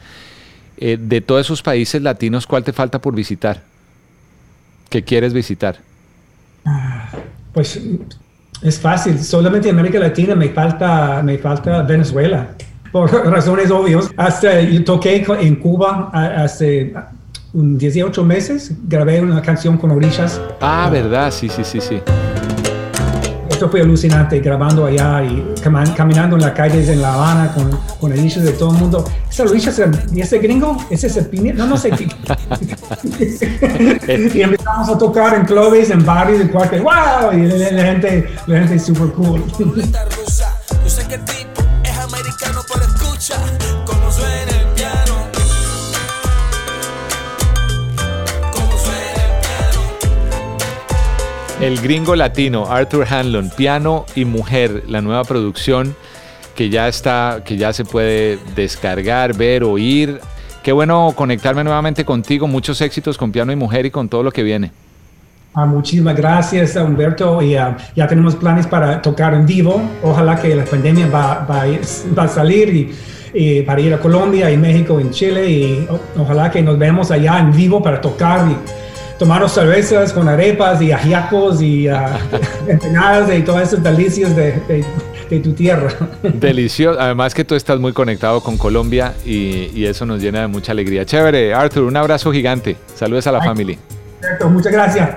Eh, 0.79 0.97
de 0.99 1.21
todos 1.21 1.43
esos 1.43 1.63
países 1.63 2.01
latinos, 2.01 2.47
¿cuál 2.47 2.65
te 2.65 2.73
falta 2.73 2.99
por 2.99 3.15
visitar? 3.15 3.74
¿Qué 4.95 5.03
quieres 5.03 5.33
visitar? 5.33 5.79
Pues 7.53 7.81
es 8.63 8.79
fácil, 8.79 9.19
solamente 9.25 9.69
en 9.69 9.77
América 9.77 9.99
Latina 9.99 10.37
me 10.37 10.51
falta, 10.51 11.21
me 11.21 11.37
falta 11.37 11.83
Venezuela, 11.83 12.51
por 12.93 13.11
razones 13.29 13.73
obvias. 13.73 14.09
Hasta 14.17 14.61
yo 14.61 14.85
toqué 14.85 15.27
en 15.41 15.57
Cuba 15.57 16.11
hace 16.13 16.95
un 17.53 17.77
18 17.77 18.23
meses, 18.23 18.71
grabé 18.87 19.21
una 19.21 19.43
canción 19.43 19.79
con 19.79 19.91
Orishas. 19.91 20.41
Ah, 20.61 20.89
verdad, 20.93 21.33
sí, 21.33 21.49
sí, 21.49 21.65
sí, 21.65 21.81
sí. 21.81 22.01
Esto 23.55 23.69
fue 23.69 23.83
alucinante, 23.83 24.41
grabando 24.41 24.85
allá 24.85 25.23
y 25.23 25.55
caminando 25.63 26.35
en 26.35 26.43
las 26.43 26.51
calles 26.55 26.89
en 26.89 27.01
La 27.01 27.15
Habana 27.15 27.55
con, 27.55 27.71
con 28.01 28.11
Orishas 28.11 28.43
de 28.43 28.51
todo 28.51 28.73
el 28.73 28.81
mundo. 28.81 29.05
¿Ese 29.31 29.43
Orishas, 29.45 29.81
¿y 30.13 30.21
ese 30.21 30.39
gringo? 30.39 30.77
¿Ese 30.91 31.07
es 31.07 31.17
el? 31.19 31.57
No, 31.57 31.65
no 31.69 31.77
sé. 31.77 31.91
y 34.35 34.43
empezamos 34.43 34.89
a 34.89 34.99
tocar 34.99 35.35
en 35.35 35.45
clubes, 35.45 35.89
en 35.91 36.05
barrios, 36.05 36.41
en 36.41 36.49
cualquier... 36.49 36.83
¡Wow! 36.83 37.33
Y 37.33 37.47
la, 37.47 37.71
la 37.71 37.83
gente, 37.85 38.29
la 38.49 38.59
gente 38.59 38.75
es 38.75 38.87
super 38.87 39.13
cool. 39.13 39.45
El 51.65 51.81
gringo 51.81 52.15
latino, 52.15 52.67
Arthur 52.71 53.07
Hanlon, 53.09 53.49
piano 53.49 54.05
y 54.15 54.27
mujer, 54.27 54.83
la 54.87 55.01
nueva 55.01 55.25
producción 55.25 55.97
que 56.55 56.69
ya 56.69 56.89
está, 56.89 57.41
que 57.43 57.57
ya 57.57 57.73
se 57.73 57.87
puede 57.87 58.39
descargar, 58.55 59.35
ver, 59.35 59.65
oír. 59.65 60.21
Qué 60.63 60.73
bueno 60.73 61.15
conectarme 61.17 61.65
nuevamente 61.65 62.05
contigo. 62.05 62.47
Muchos 62.47 62.83
éxitos 62.83 63.17
con 63.17 63.33
piano 63.33 63.51
y 63.51 63.57
mujer 63.57 63.87
y 63.87 63.91
con 63.91 64.11
todo 64.11 64.23
lo 64.23 64.31
que 64.31 64.43
viene. 64.43 64.73
Ah, 65.55 65.65
muchísimas 65.65 66.15
gracias, 66.15 66.77
Humberto. 66.77 67.41
Y 67.41 67.57
ah, 67.57 67.79
ya 67.97 68.07
tenemos 68.07 68.37
planes 68.37 68.67
para 68.67 69.01
tocar 69.01 69.33
en 69.33 69.47
vivo. 69.47 69.81
Ojalá 70.03 70.39
que 70.39 70.55
la 70.55 70.67
pandemia 70.67 71.07
va, 71.07 71.47
va, 71.51 71.65
va 71.65 72.25
a 72.25 72.29
salir 72.29 72.93
y, 73.33 73.63
para 73.63 73.81
ir 73.81 73.95
a 73.95 73.99
Colombia 73.99 74.51
y 74.51 74.59
México 74.59 75.01
y 75.01 75.11
Chile. 75.11 75.49
Y 75.51 75.89
ojalá 76.19 76.51
que 76.51 76.61
nos 76.61 76.79
veamos 76.79 77.11
allá 77.11 77.39
en 77.39 77.53
vivo 77.53 77.83
para 77.83 78.03
tocar 78.03 78.47
y 78.51 78.84
tomarnos 79.19 79.53
cervezas 79.53 80.13
con 80.13 80.29
arepas 80.29 80.81
y 80.83 80.93
ajiacos 80.93 81.61
y 81.63 81.89
ah, 81.89 82.19
empanadas 82.69 83.31
y 83.37 83.43
todas 83.43 83.69
esas 83.73 83.83
delicias 83.83 84.35
de, 84.37 84.53
de- 84.69 84.85
de 85.31 85.41
tu 85.41 85.53
tierra. 85.55 85.89
Delicioso. 86.23 87.01
Además 87.01 87.33
que 87.35 87.45
tú 87.47 87.55
estás 87.55 87.81
muy 87.81 87.93
conectado 87.95 88.43
con 88.43 88.59
Colombia 88.59 89.15
y, 89.25 89.71
y 89.75 89.87
eso 89.87 90.05
nos 90.05 90.21
llena 90.21 90.43
de 90.43 90.49
mucha 90.49 90.73
alegría. 90.73 91.07
Chévere, 91.07 91.55
Arthur, 91.55 91.85
un 91.85 91.97
abrazo 91.97 92.31
gigante. 92.31 92.77
Saludos 92.95 93.27
a 93.27 93.33
la 93.33 93.41
familia. 93.43 93.79
Humberto, 94.21 94.51
muchas 94.51 94.73
gracias. 94.73 95.09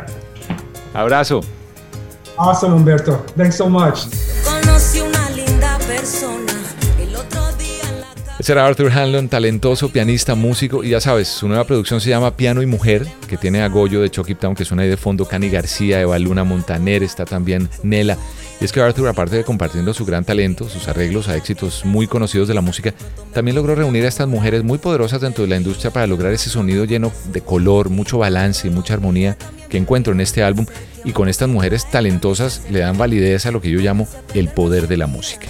Abrazo. 0.94 1.42
Awesome, 2.38 2.74
Humberto. 2.76 3.26
Thanks 3.36 3.56
so 3.58 3.68
much. 3.70 4.06
Conocí 4.46 5.02
una 5.02 5.30
linda 5.32 5.78
persona 5.88 6.37
era 8.52 8.66
Arthur 8.66 8.92
Hanlon, 8.92 9.30
talentoso 9.30 9.90
pianista, 9.90 10.36
músico, 10.36 10.84
y 10.84 10.90
ya 10.90 11.02
sabes, 11.02 11.28
su 11.28 11.48
nueva 11.48 11.66
producción 11.66 12.00
se 12.00 12.10
llama 12.10 12.38
Piano 12.38 12.62
y 12.62 12.66
Mujer, 12.66 13.06
que 13.28 13.36
tiene 13.36 13.62
a 13.62 13.68
Goyo 13.68 14.02
de 14.02 14.10
Chucky 14.10 14.36
Town, 14.36 14.56
que 14.56 14.64
suena 14.64 14.84
ahí 14.84 14.90
de 14.90 14.98
fondo, 14.98 15.26
Cani 15.26 15.50
García, 15.50 16.00
Eva 16.00 16.18
Luna 16.20 16.44
Montaner, 16.44 17.04
está 17.04 17.26
también 17.26 17.68
Nela. 17.84 18.18
Y 18.62 18.66
es 18.66 18.72
que 18.72 18.80
Arthur, 18.80 19.10
aparte 19.10 19.36
de 19.36 19.44
compartiendo 19.44 19.94
su 19.94 20.06
gran 20.06 20.24
talento, 20.24 20.70
sus 20.70 20.88
arreglos 20.88 21.28
a 21.28 21.36
éxitos 21.36 21.84
muy 21.84 22.08
conocidos 22.08 22.48
de 22.48 22.54
la 22.54 22.62
música, 22.62 22.94
también 23.34 23.56
logró 23.56 23.76
reunir 23.76 24.06
a 24.06 24.08
estas 24.08 24.28
mujeres 24.28 24.64
muy 24.64 24.78
poderosas 24.78 25.22
dentro 25.22 25.44
de 25.44 25.50
la 25.50 25.58
industria 25.58 25.92
para 25.92 26.08
lograr 26.08 26.32
ese 26.32 26.50
sonido 26.50 26.86
lleno 26.86 27.12
de 27.32 27.42
color, 27.42 27.90
mucho 27.90 28.18
balance 28.18 28.68
y 28.68 28.72
mucha 28.72 28.94
armonía 28.94 29.38
que 29.70 29.78
encuentro 29.78 30.14
en 30.14 30.22
este 30.22 30.44
álbum. 30.44 30.66
Y 31.04 31.12
con 31.12 31.28
estas 31.28 31.50
mujeres 31.50 31.90
talentosas 31.90 32.64
le 32.70 32.80
dan 32.80 32.98
validez 32.98 33.46
a 33.46 33.52
lo 33.52 33.62
que 33.62 33.72
yo 33.72 33.80
llamo 33.80 34.08
el 34.34 34.48
poder 34.48 34.88
de 34.88 34.98
la 34.98 35.08
música. 35.08 35.48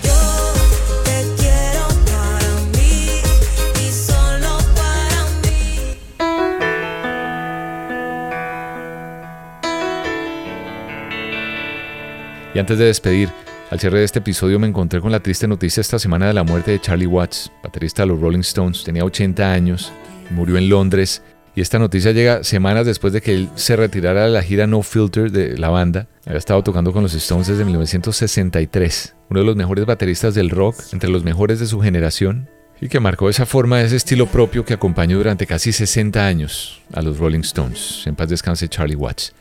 Y 12.58 12.60
antes 12.60 12.80
de 12.80 12.86
despedir, 12.86 13.30
al 13.70 13.80
cierre 13.80 14.00
de 14.00 14.06
este 14.06 14.17
episodio 14.17 14.58
me 14.58 14.65
encontré 14.65 15.00
con 15.00 15.12
la 15.12 15.20
triste 15.20 15.48
noticia 15.48 15.80
esta 15.80 16.00
semana 16.00 16.26
de 16.26 16.34
la 16.34 16.43
muerte 16.43 16.72
de 16.72 16.82
Charlie 16.82 17.06
Watts, 17.06 17.52
baterista 17.62 18.02
de 18.02 18.08
los 18.08 18.20
Rolling 18.20 18.39
Stones. 18.39 18.84
Tenía 18.84 19.06
80 19.06 19.54
años, 19.54 19.91
murió 20.32 20.58
en 20.58 20.67
Londres 20.67 21.22
y 21.54 21.62
esta 21.62 21.78
noticia 21.78 22.13
llega 22.13 22.43
semanas 22.43 22.88
después 22.88 23.13
de 23.13 23.22
que 23.22 23.36
él 23.36 23.50
se 23.54 23.76
retirara 23.76 24.24
de 24.24 24.32
la 24.32 24.41
gira 24.41 24.65
No 24.65 24.82
Filter 24.82 25.32
de 25.32 25.56
la 25.56 25.70
banda. 25.70 26.08
Había 26.26 26.39
estado 26.39 26.63
tocando 26.63 26.91
con 26.91 27.04
los 27.04 27.13
Stones 27.13 27.46
desde 27.46 27.63
1963, 27.63 29.15
uno 29.30 29.41
de 29.41 29.46
los 29.46 29.56
mejores 29.56 29.86
bateristas 29.86 30.34
del 30.34 30.50
rock, 30.50 30.78
entre 30.93 31.12
los 31.12 31.24
mejores 31.24 31.60
de 31.60 31.67
su 31.67 31.80
generación, 31.80 32.50
y 32.82 32.88
que 32.88 33.00
marcó 33.00 33.30
esa 33.30 33.46
forma 33.46 33.84
ese 33.84 33.98
estilo 33.98 34.26
propio 34.26 34.65
que 34.65 34.74
acompañó 34.74 35.17
durante 35.17 35.46
casi 35.46 35.72
60 35.72 36.26
años 36.26 36.82
a 36.91 37.04
los 37.04 37.20
Rolling 37.20 37.41
Stones. 37.41 38.02
En 38.08 38.15
paz 38.15 38.30
descanse 38.30 38.67
Charlie 38.67 38.96
Watts. 38.96 39.36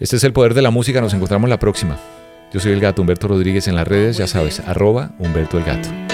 Este 0.00 0.16
es 0.16 0.24
el 0.24 0.32
poder 0.32 0.54
de 0.54 0.62
la 0.62 0.70
música, 0.70 1.00
nos 1.00 1.14
encontramos 1.14 1.48
la 1.48 1.60
próxima. 1.60 1.96
Yo 2.52 2.58
soy 2.58 2.72
el 2.72 2.80
gato 2.80 3.02
Humberto 3.02 3.28
Rodríguez 3.28 3.68
en 3.68 3.76
las 3.76 3.86
redes, 3.86 4.16
ya 4.16 4.26
sabes, 4.26 4.60
arroba 4.60 5.12
Humberto 5.18 5.56
el 5.56 5.64
gato. 5.64 6.13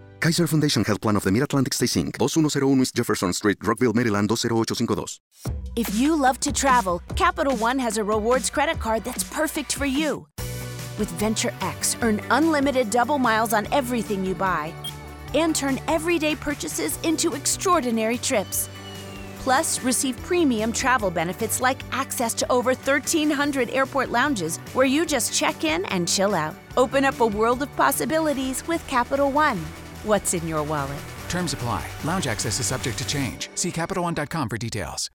Kaiser 0.21 0.45
Foundation 0.45 0.83
Health 0.83 1.01
Plan 1.01 1.15
of 1.15 1.23
the 1.23 1.31
Mid-Atlantic 1.31 1.73
Stay 1.73 1.87
Inc. 1.87 2.19
2101 2.19 2.81
East 2.81 2.93
Jefferson 2.93 3.33
Street, 3.33 3.57
Rockville, 3.63 3.93
Maryland 3.93 4.29
20852. 4.29 5.19
If 5.75 5.95
you 5.95 6.15
love 6.15 6.39
to 6.41 6.53
travel, 6.53 7.01
Capital 7.15 7.57
One 7.57 7.79
has 7.79 7.97
a 7.97 8.03
rewards 8.03 8.51
credit 8.51 8.77
card 8.77 9.03
that's 9.03 9.23
perfect 9.23 9.73
for 9.73 9.87
you. 9.87 10.27
With 10.99 11.09
Venture 11.17 11.51
X, 11.61 11.97
earn 12.03 12.21
unlimited 12.29 12.91
double 12.91 13.17
miles 13.17 13.51
on 13.51 13.65
everything 13.73 14.23
you 14.23 14.35
buy 14.35 14.71
and 15.33 15.55
turn 15.55 15.79
everyday 15.87 16.35
purchases 16.35 16.99
into 17.01 17.33
extraordinary 17.33 18.19
trips. 18.19 18.69
Plus, 19.39 19.81
receive 19.81 20.21
premium 20.21 20.71
travel 20.71 21.09
benefits 21.09 21.61
like 21.61 21.81
access 21.91 22.35
to 22.35 22.51
over 22.51 22.75
1,300 22.75 23.71
airport 23.71 24.11
lounges 24.11 24.57
where 24.73 24.85
you 24.85 25.03
just 25.03 25.33
check 25.33 25.63
in 25.63 25.83
and 25.85 26.07
chill 26.07 26.35
out. 26.35 26.53
Open 26.77 27.05
up 27.05 27.19
a 27.21 27.25
world 27.25 27.63
of 27.63 27.75
possibilities 27.75 28.67
with 28.67 28.85
Capital 28.87 29.31
One. 29.31 29.59
What's 30.03 30.33
in 30.33 30.47
your 30.47 30.63
wallet? 30.63 30.99
Terms 31.29 31.53
apply. 31.53 31.85
Lounge 32.03 32.27
access 32.27 32.59
is 32.59 32.65
subject 32.65 32.97
to 32.97 33.07
change. 33.07 33.49
See 33.55 33.71
CapitalOne.com 33.71 34.49
for 34.49 34.57
details. 34.57 35.09